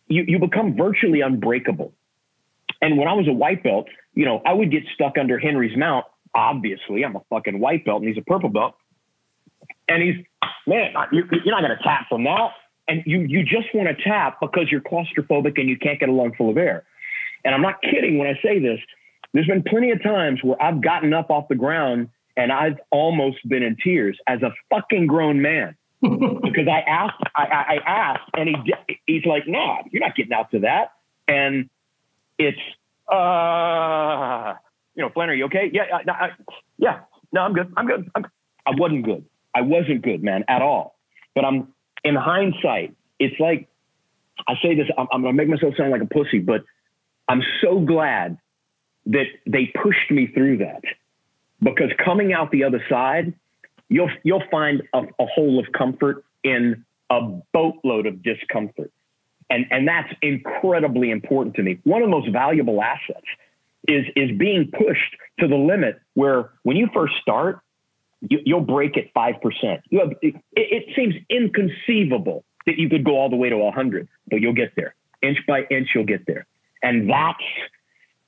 [0.07, 1.93] you, you become virtually unbreakable.
[2.81, 5.77] And when I was a white belt, you know, I would get stuck under Henry's
[5.77, 6.05] mount.
[6.35, 8.75] Obviously, I'm a fucking white belt and he's a purple belt.
[9.87, 10.25] And he's,
[10.67, 12.51] man, you're, you're not going to tap from that.
[12.87, 16.11] And you, you just want to tap because you're claustrophobic and you can't get a
[16.11, 16.85] lung full of air.
[17.43, 18.79] And I'm not kidding when I say this.
[19.33, 23.37] There's been plenty of times where I've gotten up off the ground and I've almost
[23.47, 28.49] been in tears as a fucking grown man because I asked, I, I asked, and
[28.49, 30.93] he he's like, "No, nah, you're not getting out to that."
[31.27, 31.69] And
[32.37, 32.59] it's,
[33.11, 34.53] uh,
[34.95, 35.71] you know, Flanery, you okay?
[35.73, 36.29] Yeah, I, I,
[36.77, 36.99] yeah,
[37.31, 37.73] no, I'm good.
[37.75, 38.11] I'm good.
[38.13, 38.25] I'm,
[38.67, 39.25] I wasn't good.
[39.55, 40.99] I wasn't good, man, at all.
[41.33, 41.73] But I'm
[42.03, 42.95] in hindsight.
[43.19, 43.67] It's like
[44.47, 44.87] I say this.
[44.97, 46.61] I'm, I'm gonna make myself sound like a pussy, but
[47.27, 48.37] I'm so glad
[49.07, 50.81] that they pushed me through that
[51.61, 53.33] because coming out the other side,
[53.89, 57.21] you'll you'll find a, a hole of comfort in a
[57.53, 58.91] boatload of discomfort.
[59.49, 61.79] And, and that's incredibly important to me.
[61.83, 63.25] One of the most valuable assets
[63.87, 67.61] is, is being pushed to the limit where when you first start,
[68.29, 69.81] you, will break at 5%.
[69.89, 74.07] You have, it, it seems inconceivable that you could go all the way to 100,
[74.29, 74.95] but you'll get there.
[75.21, 76.45] Inch by inch, you'll get there.
[76.83, 77.43] And that's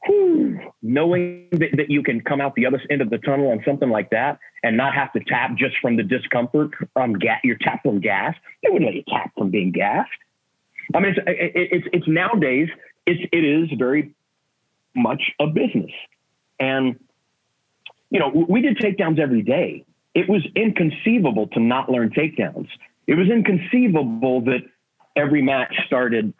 [0.05, 3.61] whew, knowing that, that you can come out the other end of the tunnel on
[3.65, 7.57] something like that and not have to tap just from the discomfort from gas, you're
[7.57, 8.35] tapped from gas.
[8.63, 10.09] They wouldn't let you tap from being gassed.
[10.93, 12.69] I mean, it's, it, it's, it's nowadays,
[13.05, 14.13] it's, it is very
[14.95, 15.91] much a business.
[16.59, 16.99] And,
[18.09, 19.85] you know, we did takedowns every day.
[20.15, 22.67] It was inconceivable to not learn takedowns.
[23.05, 24.61] It was inconceivable that
[25.15, 26.33] every match started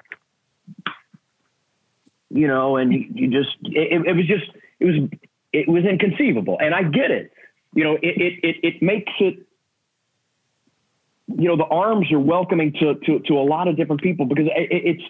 [2.29, 4.45] you know, and you, just, it, it, was just,
[4.79, 5.09] it was,
[5.51, 6.57] it was inconceivable.
[6.59, 7.31] And I get it.
[7.73, 9.45] You know, it, it, it, it makes it,
[11.27, 14.47] you know, the arms are welcoming to, to, to a lot of different people because
[14.47, 15.03] it, it's,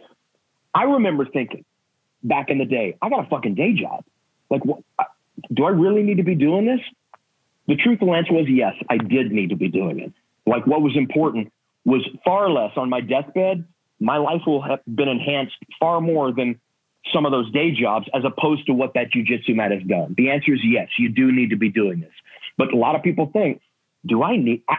[0.74, 1.66] I remember thinking
[2.24, 4.04] back in the day, I got a fucking day job.
[4.50, 4.82] Like, what,
[5.54, 6.82] do I really need to be doing this?
[7.68, 10.14] The truthful answer was yes, I did need to be doing it.
[10.46, 11.52] Like, what was important
[11.86, 13.66] was far less on my deathbed.
[14.00, 16.60] My life will have been enhanced far more than
[17.14, 20.16] some of those day jobs as opposed to what that jujitsu mat has done?
[20.18, 22.14] The answer is yes, you do need to be doing this.
[22.58, 23.62] But a lot of people think,
[24.06, 24.78] do I need, I,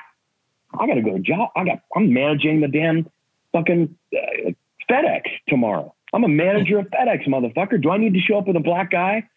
[0.79, 1.51] I got to go to job.
[1.57, 3.11] I got, I'm managing the damn
[3.53, 4.51] fucking uh,
[4.89, 5.95] FedEx tomorrow.
[6.12, 7.81] I'm a manager of FedEx, motherfucker.
[7.81, 9.29] Do I need to show up with a black guy?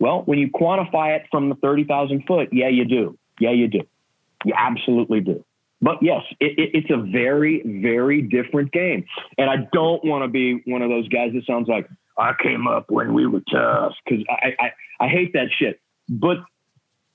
[0.00, 3.18] Well, when you quantify it from the 30,000 foot, yeah, you do.
[3.40, 3.80] Yeah, you do.
[4.44, 5.44] You absolutely do.
[5.80, 9.04] But yes, it, it, it's a very, very different game.
[9.36, 11.88] And I don't want to be one of those guys that sounds like,
[12.18, 14.72] I came up when we were tough because I, I,
[15.04, 15.80] I hate that shit.
[16.08, 16.38] But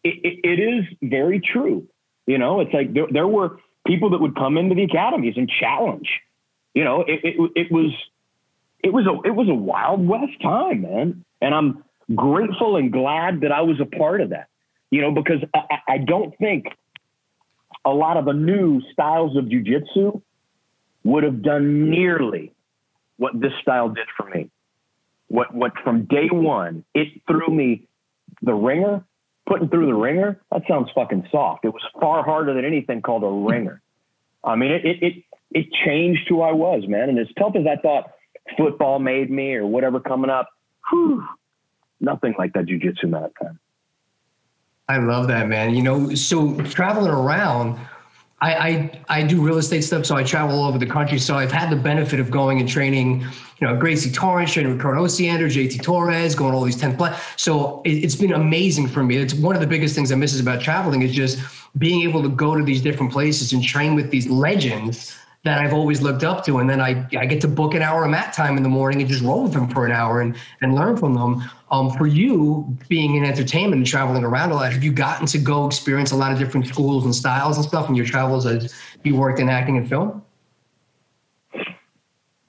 [0.03, 1.87] it, it, it is very true.
[2.25, 5.49] You know, it's like there, there were people that would come into the academies and
[5.49, 6.09] challenge.
[6.73, 7.91] You know, it, it, it was
[8.83, 11.25] it was a it was a wild west time, man.
[11.41, 11.83] And I'm
[12.15, 14.47] grateful and glad that I was a part of that.
[14.89, 16.67] You know, because I, I don't think
[17.85, 20.21] a lot of the new styles of jujitsu
[21.03, 22.53] would have done nearly
[23.17, 24.49] what this style did for me.
[25.33, 27.87] What what from day one, it threw me
[28.43, 29.03] the ringer,
[29.47, 30.39] putting through the ringer.
[30.51, 31.65] That sounds fucking soft.
[31.65, 33.81] It was far harder than anything called a ringer.
[34.43, 37.09] I mean, it it it, it changed who I was, man.
[37.09, 38.11] And as tough as I thought
[38.55, 40.49] football made me or whatever coming up,
[40.91, 41.25] whew,
[41.99, 43.59] nothing like that jujitsu mat time.
[44.87, 45.73] I love that, man.
[45.73, 47.79] You know, so traveling around,
[48.43, 51.17] I, I, I do real estate stuff, so I travel all over the country.
[51.17, 55.05] So I've had the benefit of going and training, you know, Gracie Torrance, training Ricardo
[55.05, 57.17] Osiander, JT Torres, going all these 10 plus.
[57.37, 59.15] So it, it's been amazing for me.
[59.15, 61.39] It's one of the biggest things I miss is about traveling is just
[61.77, 65.73] being able to go to these different places and train with these legends that I've
[65.73, 66.59] always looked up to.
[66.59, 69.01] And then I, I get to book an hour of mat time in the morning
[69.01, 71.43] and just roll with them for an hour and, and learn from them.
[71.69, 75.37] Um, for you, being in entertainment and traveling around a lot, have you gotten to
[75.37, 78.73] go experience a lot of different schools and styles and stuff in your travels as
[79.03, 80.23] you worked in acting and film?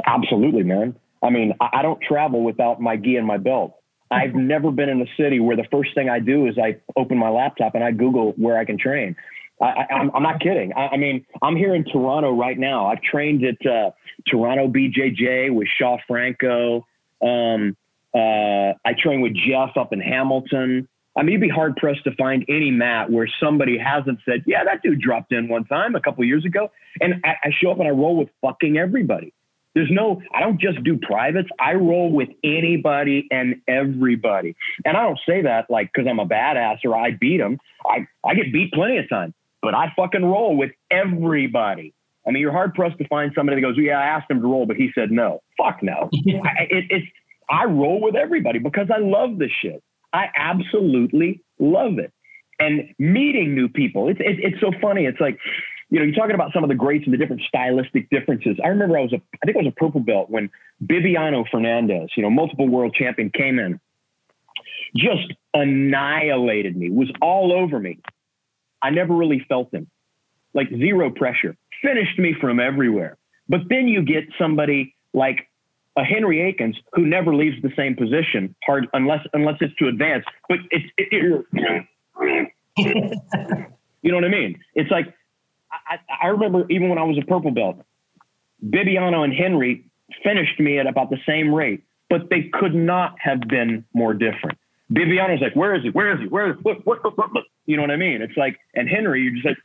[0.07, 0.95] Absolutely, man.
[1.23, 3.75] I mean, I don't travel without my gi and my belt.
[4.11, 7.19] I've never been in a city where the first thing I do is I open
[7.19, 9.17] my laptop and I Google where I can train.
[9.61, 10.73] I, am not kidding.
[10.75, 12.87] I, I, mean, I'm here in Toronto right now.
[12.87, 13.91] I've trained at uh,
[14.29, 16.87] Toronto BJJ with Shaw Franco.
[17.23, 17.77] Um,
[18.15, 20.89] uh, I train with Jeff up in Hamilton.
[21.17, 24.65] I mean, you'd be hard pressed to find any mat where somebody hasn't said, "Yeah,
[24.65, 27.79] that dude dropped in one time a couple years ago." And I, I show up
[27.79, 29.33] and I roll with fucking everybody.
[29.75, 31.49] There's no, I don't just do privates.
[31.59, 34.55] I roll with anybody and everybody.
[34.85, 37.59] And I don't say that like because I'm a badass or I beat them.
[37.85, 39.35] I, I get beat plenty of times
[39.65, 41.95] but I fucking roll with everybody.
[42.27, 44.47] I mean, you're hard pressed to find somebody that goes, "Yeah, I asked him to
[44.47, 46.11] roll, but he said no." Fuck no.
[46.27, 47.07] I, it, it's
[47.51, 49.83] I roll with everybody because I love this shit.
[50.13, 52.13] I absolutely love it.
[52.61, 55.07] And meeting new people, it's it, it's so funny.
[55.07, 55.39] It's like,
[55.91, 58.57] you know, you're talking about some of the greats and the different stylistic differences.
[58.65, 60.51] I remember I was a, I think I was a purple belt when
[60.85, 63.81] Bibiano Fernandes, you know, multiple world champion, came in,
[64.97, 67.99] just annihilated me, was all over me.
[68.85, 69.89] I never really felt him.
[70.53, 71.57] Like zero pressure.
[71.83, 73.17] Finished me from everywhere.
[73.49, 75.49] But then you get somebody like
[75.97, 80.25] a Henry Akins who never leaves the same position, hard unless unless it's to advance.
[80.49, 81.87] But it's it, it,
[84.03, 84.61] you know what I mean?
[84.75, 85.07] It's like
[85.73, 87.81] I, I remember even when I was a purple belt,
[88.65, 89.87] Bibiano and Henry
[90.23, 94.59] finished me at about the same rate, but they could not have been more different.
[94.93, 95.91] Bibiano's like, where is he?
[95.91, 96.27] Where is he?
[96.29, 96.69] Where is he?
[96.69, 98.23] Look, look, look, You know what I mean?
[98.23, 99.59] It's like, and Henry, you're just like,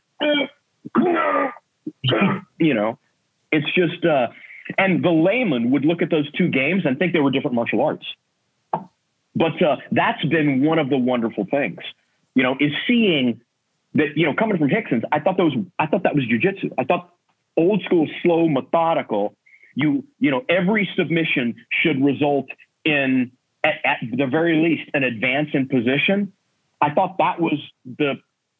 [2.58, 2.98] you know,
[3.52, 4.28] it's just, uh,
[4.78, 7.82] and the layman would look at those two games and think they were different martial
[7.82, 8.06] arts.
[9.34, 11.78] But uh, that's been one of the wonderful things,
[12.34, 13.40] you know, is seeing
[13.94, 16.72] that, you know, coming from Rickson's, I thought that was, I thought that was jujitsu.
[16.78, 17.12] I thought
[17.56, 19.34] old school, slow, methodical.
[19.74, 22.46] You, you know, every submission should result
[22.84, 23.32] in
[23.62, 26.32] at, at the very least, an advance in position.
[26.80, 28.14] I thought that was the,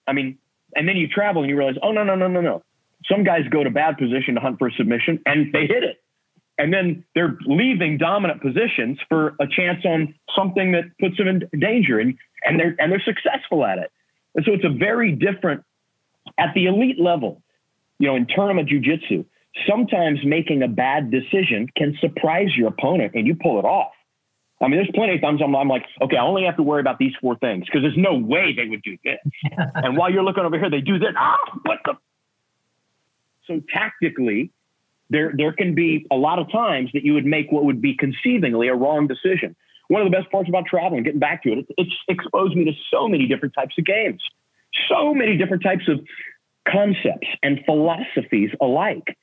[0.06, 0.38] I mean,
[0.74, 2.62] and then you travel and you realize, oh, no, no, no, no, no.
[3.10, 6.02] Some guys go to bad position to hunt for a submission and they hit it.
[6.58, 11.48] And then they're leaving dominant positions for a chance on something that puts them in
[11.58, 13.90] danger and, and they're, and they're successful at it.
[14.34, 15.64] And so it's a very different
[16.38, 17.42] at the elite level,
[17.98, 19.24] you know, in tournament jujitsu,
[19.68, 23.92] sometimes making a bad decision can surprise your opponent and you pull it off.
[24.60, 26.80] I mean, there's plenty of times I'm, I'm like, okay, I only have to worry
[26.80, 29.18] about these four things because there's no way they would do this.
[29.74, 31.10] and while you're looking over here, they do this.
[31.16, 31.94] Ah, what the?
[33.46, 34.52] So tactically,
[35.08, 37.96] there there can be a lot of times that you would make what would be
[37.96, 39.56] conceivingly a wrong decision.
[39.88, 42.72] One of the best parts about traveling, getting back to it, it's exposed me to
[42.92, 44.22] so many different types of games,
[44.88, 45.98] so many different types of
[46.68, 49.16] concepts and philosophies alike.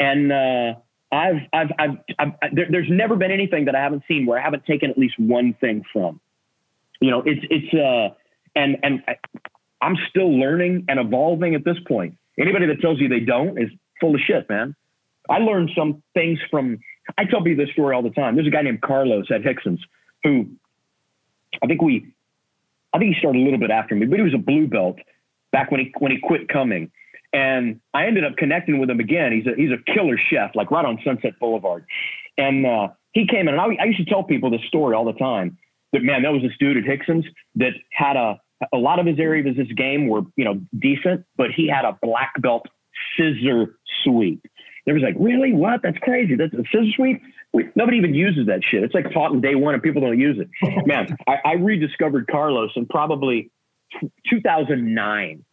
[0.00, 0.74] And uh,
[1.10, 4.42] I've, I've, I've, I've there, there's never been anything that I haven't seen where I
[4.42, 6.20] haven't taken at least one thing from.
[7.00, 8.14] You know, it's, it's, uh,
[8.54, 9.16] and, and I,
[9.80, 12.16] I'm still learning and evolving at this point.
[12.38, 14.74] Anybody that tells you they don't is full of shit, man.
[15.30, 16.78] I learned some things from,
[17.16, 18.34] I tell people this story all the time.
[18.34, 19.80] There's a guy named Carlos at Rickson's
[20.24, 20.48] who
[21.62, 22.12] I think we,
[22.92, 24.98] I think he started a little bit after me, but he was a blue belt
[25.52, 26.90] back when he, when he quit coming.
[27.32, 29.32] And I ended up connecting with him again.
[29.32, 31.84] He's a he's a killer chef, like right on Sunset Boulevard.
[32.38, 35.04] And uh, he came in, and I, I used to tell people this story all
[35.04, 35.58] the time.
[35.92, 37.24] That man, that was this dude at Rickson's
[37.56, 38.40] that had a
[38.72, 41.84] a lot of his areas of his game were, you know, decent, but he had
[41.84, 42.66] a black belt
[43.16, 44.44] scissor sweep.
[44.84, 45.52] There was like, really?
[45.52, 45.80] What?
[45.82, 46.34] That's crazy.
[46.34, 47.22] That's a scissor sweep.
[47.52, 48.82] We, nobody even uses that shit.
[48.82, 50.86] It's like taught in day one and people don't use it.
[50.86, 53.50] Man, I, I rediscovered Carlos in probably
[54.28, 55.44] 2009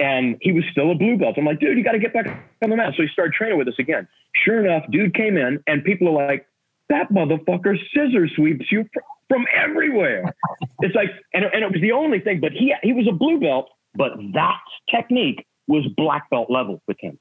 [0.00, 1.36] and he was still a blue belt.
[1.36, 2.26] I'm like, dude, you got to get back
[2.62, 2.94] on the mat.
[2.96, 4.08] So he started training with us again.
[4.44, 6.46] Sure enough, dude came in and people are like,
[6.88, 8.86] that motherfucker scissor sweeps you
[9.28, 10.34] from everywhere.
[10.80, 13.38] it's like, and, and it was the only thing, but he, he was a blue
[13.38, 17.18] belt, but that technique was black belt level with him.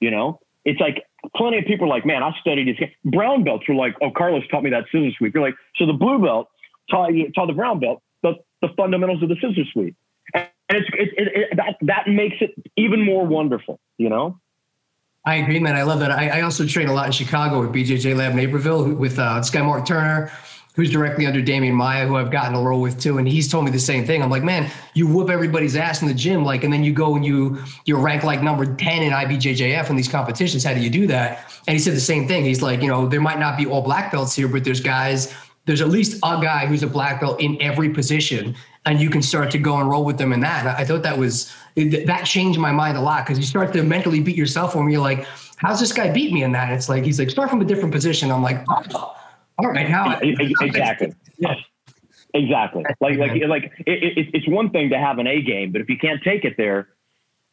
[0.00, 1.04] You know, it's like
[1.34, 2.88] plenty of people are like, man, I studied his.
[3.04, 5.34] Brown belts were like, oh, Carlos taught me that scissor sweep.
[5.34, 6.48] You're like, so the blue belt
[6.90, 9.96] taught, taught the brown belt the, the fundamentals of the scissor sweep.
[10.68, 14.38] And it's, it, it, it, that, that makes it even more wonderful, you know?
[15.24, 15.76] I agree, man.
[15.76, 16.10] I love that.
[16.10, 19.50] I, I, also train a lot in Chicago with BJJ Lab Naperville with uh, this
[19.50, 20.30] guy Mark Turner,
[20.74, 23.18] who's directly under Demian Maia, who I've gotten a roll with too.
[23.18, 24.22] And he's told me the same thing.
[24.22, 27.16] I'm like, man, you whoop everybody's ass in the gym, like, and then you go
[27.16, 30.64] and you you rank like number 10 in IBJJF in these competitions.
[30.64, 31.52] How do you do that?
[31.66, 32.44] And he said the same thing.
[32.44, 35.34] He's like, you know, there might not be all black belts here, but there's guys
[35.68, 38.56] there's at least a guy who's a black belt in every position
[38.86, 40.60] and you can start to go and roll with them in that.
[40.60, 43.82] And I thought that was that changed my mind a lot because you start to
[43.82, 45.26] mentally beat yourself when you're like,
[45.58, 46.72] how's this guy beat me in that?
[46.72, 48.30] It's like he's like start from a different position.
[48.30, 49.14] I'm like, oh,
[49.58, 51.12] all right, how exactly.
[51.36, 51.54] Yeah.
[52.34, 52.84] Exactly.
[53.00, 55.88] Like, like, like it, it, it's one thing to have an A game, but if
[55.88, 56.88] you can't take it there,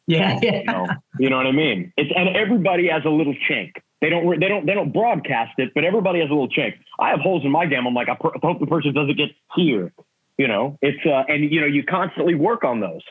[0.08, 0.60] yeah, yeah.
[0.60, 0.88] You, know,
[1.20, 1.92] you know what I mean?
[1.98, 3.72] It's and everybody has a little chink.
[4.06, 6.76] They don't, they don't, they don't broadcast it, but everybody has a little chink.
[7.00, 7.88] I have holes in my game.
[7.88, 9.92] I'm like, I hope the person doesn't get here.
[10.38, 13.02] You know, it's uh, and you know, you constantly work on those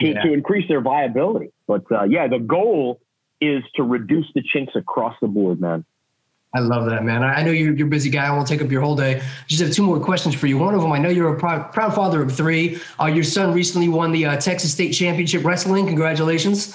[0.00, 0.22] to, yeah.
[0.22, 1.50] to increase their viability.
[1.66, 2.98] But uh, yeah, the goal
[3.42, 5.84] is to reduce the chinks across the board, man.
[6.54, 7.22] I love that, man.
[7.22, 8.26] I know you're, you're a busy guy.
[8.26, 9.20] I won't take up your whole day.
[9.48, 10.56] Just have two more questions for you.
[10.56, 12.80] One of them, I know you're a proud, proud father of three.
[12.98, 15.86] Uh, your son recently won the uh, Texas State Championship Wrestling.
[15.86, 16.74] Congratulations.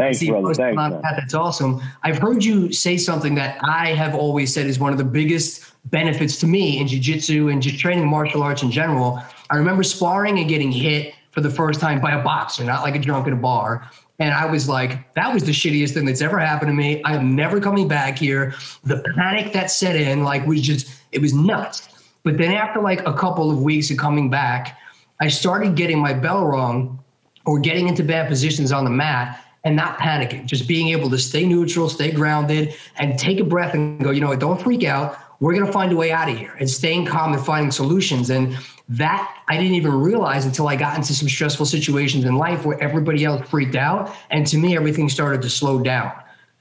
[0.00, 0.54] Thanks, brother.
[0.54, 1.00] Thanks, man.
[1.02, 1.80] That's awesome.
[2.02, 5.72] I've heard you say something that I have always said is one of the biggest
[5.90, 9.22] benefits to me in jiu-jitsu and just training martial arts in general.
[9.50, 12.96] I remember sparring and getting hit for the first time by a boxer, not like
[12.96, 13.90] a drunk at a bar.
[14.18, 17.02] And I was like, that was the shittiest thing that's ever happened to me.
[17.04, 18.54] I am never coming back here.
[18.84, 21.88] The panic that set in, like, was just, it was nuts.
[22.22, 24.78] But then after like a couple of weeks of coming back,
[25.20, 27.02] I started getting my bell rung
[27.46, 31.18] or getting into bad positions on the mat and not panicking, just being able to
[31.18, 35.18] stay neutral, stay grounded, and take a breath and go, you know, don't freak out.
[35.40, 38.30] We're going to find a way out of here and staying calm and finding solutions.
[38.30, 38.56] And
[38.88, 42.82] that I didn't even realize until I got into some stressful situations in life where
[42.82, 44.14] everybody else freaked out.
[44.30, 46.12] And to me, everything started to slow down.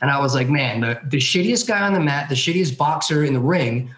[0.02, 3.24] And I was like, man, the, the shittiest guy on the mat, the shittiest boxer
[3.26, 3.94] in the ring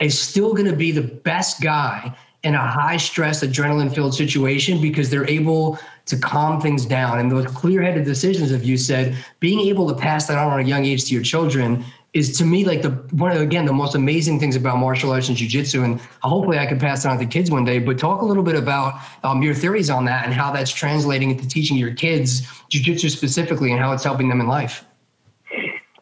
[0.00, 4.80] is still going to be the best guy in a high stress, adrenaline filled situation
[4.80, 7.18] because they're able to calm things down.
[7.18, 10.64] And those clear headed decisions, of you said, being able to pass that on at
[10.64, 13.72] a young age to your children is to me like the one of again the
[13.72, 15.84] most amazing things about martial arts and jiu-jitsu.
[15.84, 17.78] And hopefully i can pass it on to kids one day.
[17.78, 21.30] But talk a little bit about um, your theories on that and how that's translating
[21.30, 24.84] into teaching your kids jiu-jitsu specifically and how it's helping them in life.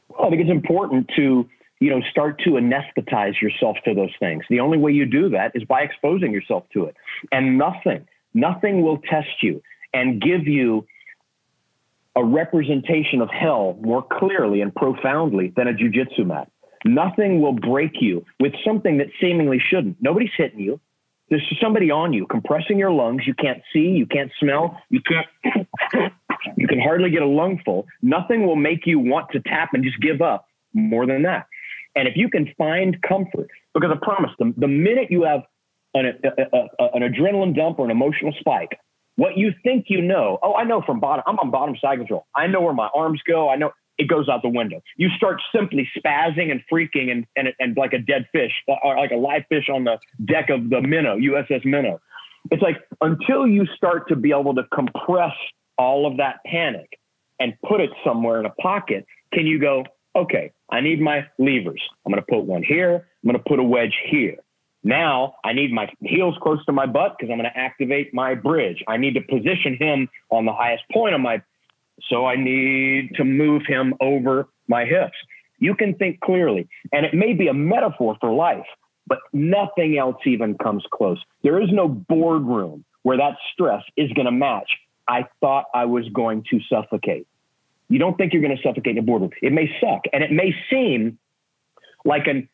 [0.08, 1.48] Well, i think it's important to
[1.80, 5.52] you know start to anesthetize yourself to those things the only way you do that
[5.54, 6.96] is by exposing yourself to it
[7.32, 9.62] and nothing nothing will test you
[9.92, 10.86] and give you
[12.18, 16.50] a representation of hell more clearly and profoundly than a jujitsu mat.
[16.84, 19.96] Nothing will break you with something that seemingly shouldn't.
[20.00, 20.80] Nobody's hitting you.
[21.30, 23.22] There's somebody on you, compressing your lungs.
[23.26, 25.68] You can't see, you can't smell, you can't,
[26.56, 27.86] you can hardly get a lungful.
[28.02, 31.46] Nothing will make you want to tap and just give up more than that.
[31.94, 35.42] And if you can find comfort, because I promise, them, the minute you have
[35.94, 38.78] an, a, a, an adrenaline dump or an emotional spike,
[39.16, 42.26] what you think you know, oh, I know from bottom, I'm on bottom side control.
[42.36, 43.48] I know where my arms go.
[43.48, 44.80] I know it goes out the window.
[44.96, 48.96] You start simply spazzing and freaking and, and, and like a dead fish uh, or
[48.96, 52.00] like a live fish on the deck of the Minnow, USS Minnow.
[52.52, 55.34] It's like until you start to be able to compress
[55.76, 56.98] all of that panic
[57.40, 59.84] and put it somewhere in a pocket, can you go,
[60.16, 61.82] okay, I need my levers.
[62.04, 63.06] I'm going to put one here.
[63.22, 64.36] I'm going to put a wedge here.
[64.84, 68.34] Now I need my heels close to my butt because I'm going to activate my
[68.34, 68.82] bridge.
[68.86, 71.42] I need to position him on the highest point of my,
[72.08, 75.16] so I need to move him over my hips.
[75.58, 78.66] You can think clearly, and it may be a metaphor for life,
[79.06, 81.18] but nothing else even comes close.
[81.42, 84.70] There is no boardroom where that stress is going to match.
[85.08, 87.26] I thought I was going to suffocate.
[87.88, 89.30] You don't think you're going to suffocate in a boardroom.
[89.40, 91.18] It may suck, and it may seem
[92.04, 92.48] like an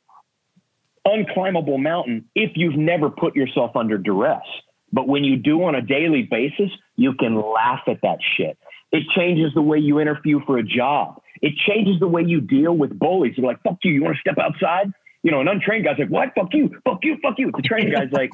[1.07, 4.45] unclimbable mountain if you've never put yourself under duress.
[4.93, 8.57] But when you do on a daily basis, you can laugh at that shit.
[8.93, 11.20] It changes the way you interview for a job.
[11.43, 13.35] It changes the way you deal with bullies.
[13.37, 13.93] You're like, fuck you.
[13.93, 14.93] You want to step outside?
[15.24, 16.32] You know, an untrained guy's like, what?
[16.35, 16.70] Fuck you.
[16.85, 17.18] Fuck you.
[17.20, 17.51] Fuck you.
[17.51, 18.30] The trained guy's like,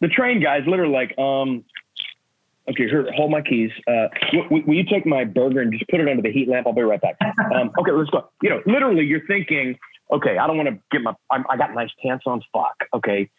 [0.00, 1.64] the trained guy's literally like, um,
[2.68, 3.70] okay, here, hold my keys.
[3.86, 6.66] Uh, will, will, you take my burger and just put it under the heat lamp?
[6.66, 7.16] I'll be right back.
[7.54, 8.28] Um, okay, let's go.
[8.42, 9.76] You know, literally, you're thinking,
[10.10, 12.40] okay, I don't want to get my, I'm, i got nice pants on.
[12.52, 12.88] Fuck.
[12.94, 13.30] Okay.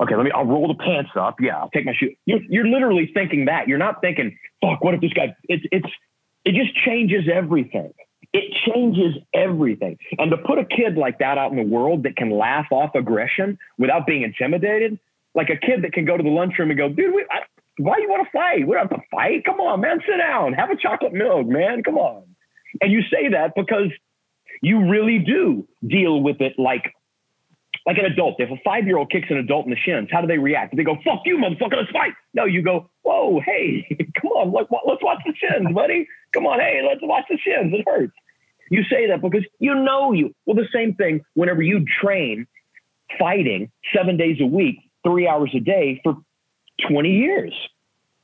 [0.00, 1.36] Okay, let me, I'll roll the pants up.
[1.40, 2.14] Yeah, I'll take my shoe.
[2.26, 3.68] You're, you're literally thinking that.
[3.68, 5.86] You're not thinking, fuck, what if this guy, it's, it's,
[6.44, 7.92] it just changes everything.
[8.32, 9.98] It changes everything.
[10.18, 12.94] And to put a kid like that out in the world that can laugh off
[12.94, 14.98] aggression without being intimidated,
[15.34, 17.42] like a kid that can go to the lunchroom and go, dude, we, I,
[17.78, 18.66] why you want to fight?
[18.66, 19.44] We don't have to fight.
[19.44, 21.82] Come on, man, sit down, have a chocolate milk, man.
[21.82, 22.24] Come on.
[22.80, 23.88] And you say that because
[24.62, 26.92] you really do deal with it like
[27.84, 28.36] like an adult.
[28.38, 30.76] If a five year old kicks an adult in the shins, how do they react?
[30.76, 32.12] They go, fuck you, motherfucker, let's fight?
[32.32, 33.86] No, you go, whoa, hey,
[34.20, 36.06] come on, let, let's watch the shins, buddy.
[36.32, 37.74] Come on, hey, let's watch the shins.
[37.74, 38.12] It hurts.
[38.70, 40.34] You say that because you know you.
[40.46, 42.46] Well, the same thing whenever you train
[43.18, 46.16] fighting seven days a week, three hours a day for
[46.88, 47.54] 20 years.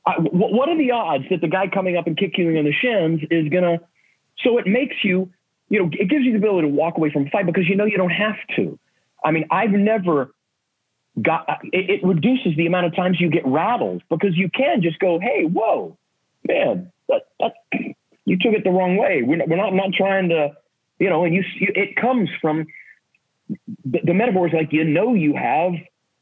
[0.05, 2.71] I, what are the odds that the guy coming up and kicking you in the
[2.71, 3.79] shins is going to?
[4.43, 5.29] So it makes you,
[5.69, 7.75] you know, it gives you the ability to walk away from a fight because you
[7.75, 8.79] know you don't have to.
[9.23, 10.31] I mean, I've never
[11.21, 14.81] got uh, it, it reduces the amount of times you get rattled because you can
[14.81, 15.97] just go, hey, whoa,
[16.47, 17.53] man, that, that,
[18.25, 19.21] you took it the wrong way.
[19.23, 20.51] We're not, we're not, not trying to,
[20.99, 22.67] you know, and you, you it comes from
[23.85, 25.73] the, the metaphor is like, you know, you have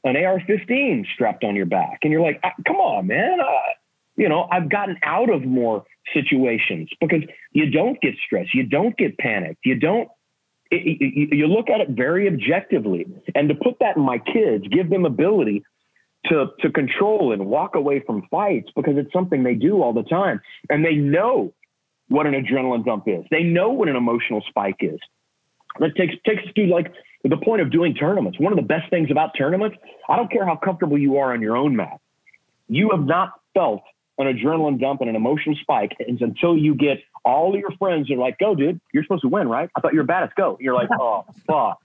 [0.08, 3.40] an AR-15 strapped on your back, and you're like, come on, man.
[4.16, 5.84] You know, I've gotten out of more
[6.14, 10.10] situations because you don't get stressed, you don't get panicked, you don't.
[10.70, 13.06] It, it, you look at it very objectively,
[13.36, 15.64] and to put that in my kids, give them ability
[16.26, 20.04] to to control and walk away from fights because it's something they do all the
[20.04, 21.54] time, and they know
[22.10, 23.24] what an adrenaline dump is.
[23.30, 25.00] They know what an emotional spike is.
[25.80, 26.92] That takes takes to like
[27.30, 28.40] the point of doing tournaments.
[28.40, 29.78] One of the best things about tournaments,
[30.10, 32.00] I don't care how comfortable you are on your own mat.
[32.68, 33.82] You have not felt
[34.18, 38.40] an adrenaline dump and an emotional spike until you get all your friends are like,
[38.40, 39.70] go, dude, you're supposed to win, right?
[39.76, 40.22] I thought you were bad.
[40.22, 40.58] Let's go.
[40.60, 41.80] You're like, oh, fuck.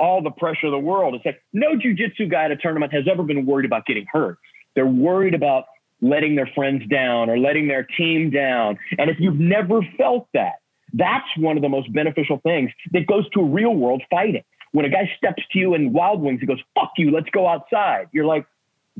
[0.00, 1.14] All the pressure of the world.
[1.14, 4.38] It's like no jujitsu guy at a tournament has ever been worried about getting hurt.
[4.74, 5.66] They're worried about
[6.00, 8.78] letting their friends down or letting their team down.
[8.98, 10.54] And if you've never felt that,
[10.92, 14.42] that's one of the most beneficial things that goes to real world fighting.
[14.72, 17.46] When a guy steps to you in Wild Wings, he goes, fuck you, let's go
[17.46, 18.08] outside.
[18.12, 18.46] You're like,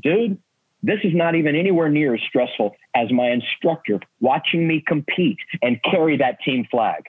[0.01, 0.37] dude,
[0.83, 5.81] this is not even anywhere near as stressful as my instructor watching me compete and
[5.83, 7.05] carry that team flag.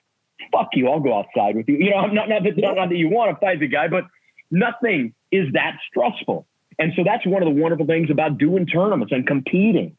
[0.53, 1.77] Fuck you, I'll go outside with you.
[1.77, 4.05] You know, I'm not, not, that, not, that you want to fight the guy, but
[4.51, 6.47] nothing is that stressful.
[6.79, 9.97] And so that's one of the wonderful things about doing tournaments and competing,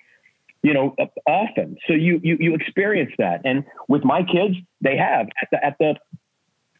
[0.61, 0.95] you know,
[1.25, 1.77] often.
[1.87, 3.41] So you you you experience that.
[3.45, 5.95] And with my kids, they have at the at the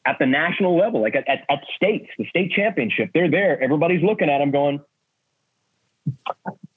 [0.05, 3.61] at the national level, like at, at, at states, the state championship, they're there.
[3.61, 4.79] Everybody's looking at them going,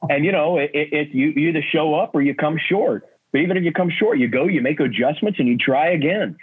[0.09, 3.05] and you know, it, it, you, you either show up or you come short.
[3.31, 6.37] But even if you come short, you go, you make adjustments, and you try again.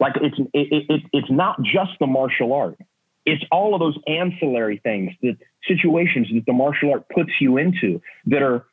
[0.00, 2.78] Like it's it, it, it's not just the martial art;
[3.26, 5.36] it's all of those ancillary things, the
[5.68, 8.64] situations that the martial art puts you into that are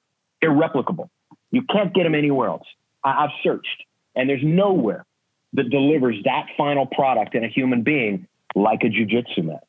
[0.42, 1.12] irreplicable.
[1.52, 2.66] You can't get them anywhere else.
[3.04, 3.84] I, I've searched,
[4.16, 5.06] and there's nowhere
[5.54, 9.64] that delivers that final product in a human being like a jujitsu mat.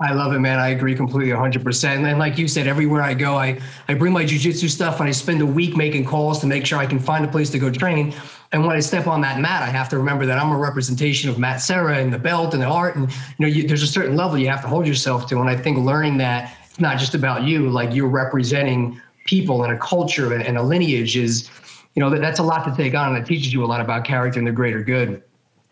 [0.00, 0.58] I love it, man.
[0.58, 1.84] I agree completely 100%.
[1.84, 5.12] And like you said, everywhere I go, I, I bring my jujitsu stuff and I
[5.12, 7.70] spend a week making calls to make sure I can find a place to go
[7.70, 8.12] train.
[8.50, 11.30] And when I step on that mat, I have to remember that I'm a representation
[11.30, 12.96] of Matt Serra and the belt and the art.
[12.96, 15.38] And, you know, you, there's a certain level you have to hold yourself to.
[15.40, 19.72] And I think learning that it's not just about you, like you're representing people and
[19.72, 21.48] a culture and, and a lineage is,
[21.94, 23.80] you know, that, that's a lot to take on, and it teaches you a lot
[23.80, 25.22] about character and the greater good.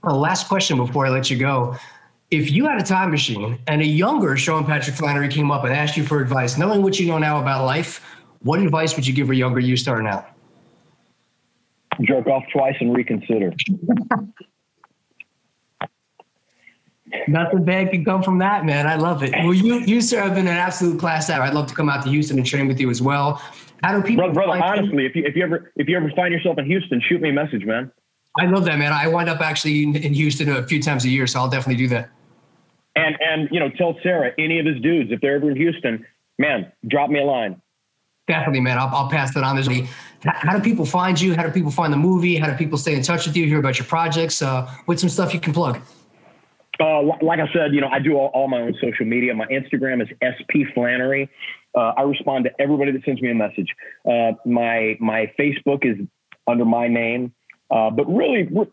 [0.05, 1.77] Uh, last question before I let you go.
[2.31, 5.73] If you had a time machine and a younger Sean Patrick Flanery came up and
[5.73, 8.05] asked you for advice, knowing what you know now about life,
[8.43, 10.29] what advice would you give a younger you starting out?
[12.03, 13.53] Jerk off twice and reconsider.
[17.29, 18.87] Nothing bad can come from that, man.
[18.87, 19.33] I love it.
[19.33, 21.43] Well, you you sir have been an absolute class act.
[21.43, 23.43] I'd love to come out to Houston and train with you as well.
[23.83, 24.33] How do people?
[24.33, 27.01] Brother, brother honestly, if you if you ever if you ever find yourself in Houston,
[27.09, 27.91] shoot me a message, man.
[28.39, 28.93] I love that, man.
[28.93, 31.89] I wind up actually in Houston a few times a year, so I'll definitely do
[31.89, 32.11] that.
[32.97, 36.07] And and you know, tell Serra any of his dudes if they're ever in Houston,
[36.39, 37.61] man, drop me a line.
[38.29, 38.79] Definitely, man.
[38.79, 39.57] I'll, I'll pass that on.
[39.57, 39.89] There's
[40.23, 41.35] how do people find you?
[41.35, 42.37] How do people find the movie?
[42.37, 43.47] How do people stay in touch with you?
[43.47, 44.43] Hear about your projects?
[44.43, 45.81] Uh, what's some stuff you can plug?
[46.79, 49.35] Uh, like I said, you know, I do all, all, my own social media.
[49.35, 51.29] My Instagram is SP Flanery.
[51.75, 53.69] Uh, I respond to everybody that sends me a message.
[54.05, 56.05] Uh, my my Facebook is
[56.47, 57.33] under my name,
[57.71, 58.67] uh, but really, for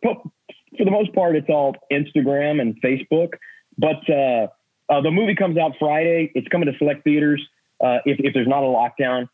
[0.86, 3.34] the most part, it's all Instagram and Facebook.
[3.78, 4.48] But uh,
[4.90, 6.32] uh, the movie comes out Friday.
[6.34, 7.42] It's coming to select theaters
[7.84, 9.30] uh, if, if there's not a lockdown.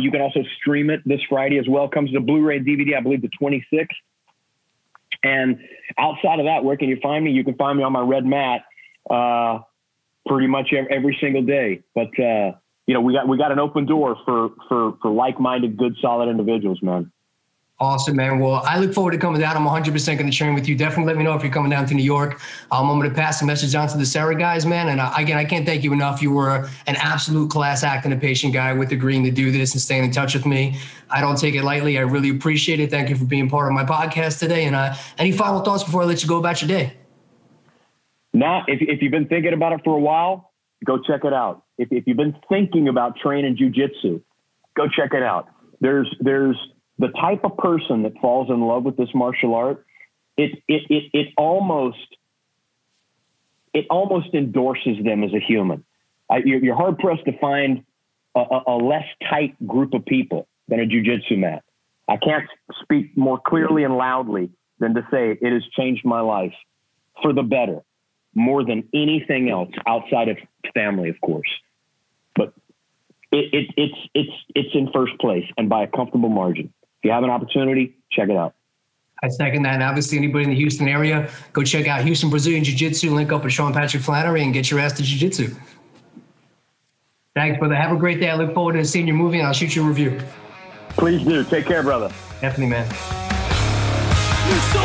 [0.00, 1.88] you can also stream it this Friday as well.
[1.88, 3.88] Comes to Blu-ray DVD, I believe, the 26th.
[5.24, 5.58] And
[5.98, 7.32] outside of that, where can you find me?
[7.32, 8.62] You can find me on my red mat
[10.24, 11.82] pretty much every, every single day.
[11.94, 12.10] But
[12.86, 16.28] you know, we got we got an open door for for for like-minded, good, solid
[16.28, 17.12] individuals, man.
[17.82, 18.38] Awesome, man.
[18.38, 19.56] Well, I look forward to coming down.
[19.56, 20.76] I'm 100% going to train with you.
[20.76, 22.40] Definitely let me know if you're coming down to New York.
[22.70, 24.88] Um, I'm going to pass the message on to the Serra guys, man.
[24.88, 26.22] And uh, again, I can't thank you enough.
[26.22, 29.72] You were an absolute class act and a patient guy with agreeing to do this
[29.72, 30.78] and staying in touch with me.
[31.10, 31.98] I don't take it lightly.
[31.98, 32.88] I really appreciate it.
[32.88, 34.66] Thank you for being part of my podcast today.
[34.66, 36.96] And uh, any final thoughts before I let you go about your day?
[38.32, 40.51] Not if, if you've been thinking about it for a while,
[40.84, 41.64] go check it out.
[41.78, 44.22] If, if you've been thinking about training jujitsu,
[44.76, 45.48] go check it out.
[45.80, 46.56] There's there's
[46.98, 49.84] the type of person that falls in love with this martial art.
[50.36, 51.98] It it it it almost
[53.74, 55.84] it almost endorses them as a human.
[56.30, 57.84] I, you're, you're, hard pressed to find
[58.34, 61.64] a, a, a less tight group of people than a jujitsu mat.
[62.08, 62.44] I can't
[62.82, 66.54] speak more clearly and loudly than to say it has changed my life
[67.22, 67.82] for the better
[68.34, 70.38] more than anything else outside of
[70.74, 71.48] family, of course.
[72.34, 72.52] But
[73.30, 76.72] it, it, it's it's it's in first place and by a comfortable margin.
[76.98, 78.54] If you have an opportunity, check it out.
[79.22, 79.74] I second that.
[79.74, 83.30] And obviously, anybody in the Houston area, go check out Houston Brazilian Jiu Jitsu, link
[83.32, 85.54] up with Sean Patrick Flanery, and get your ass to Jiu Jitsu.
[87.34, 87.74] Thanks, brother.
[87.74, 88.30] Have a great day.
[88.30, 90.20] I look forward to seeing your movie, and I'll shoot you a review.
[90.90, 91.44] Please do.
[91.44, 92.08] Take care, brother.
[92.40, 92.90] Definitely, man.
[94.72, 94.80] So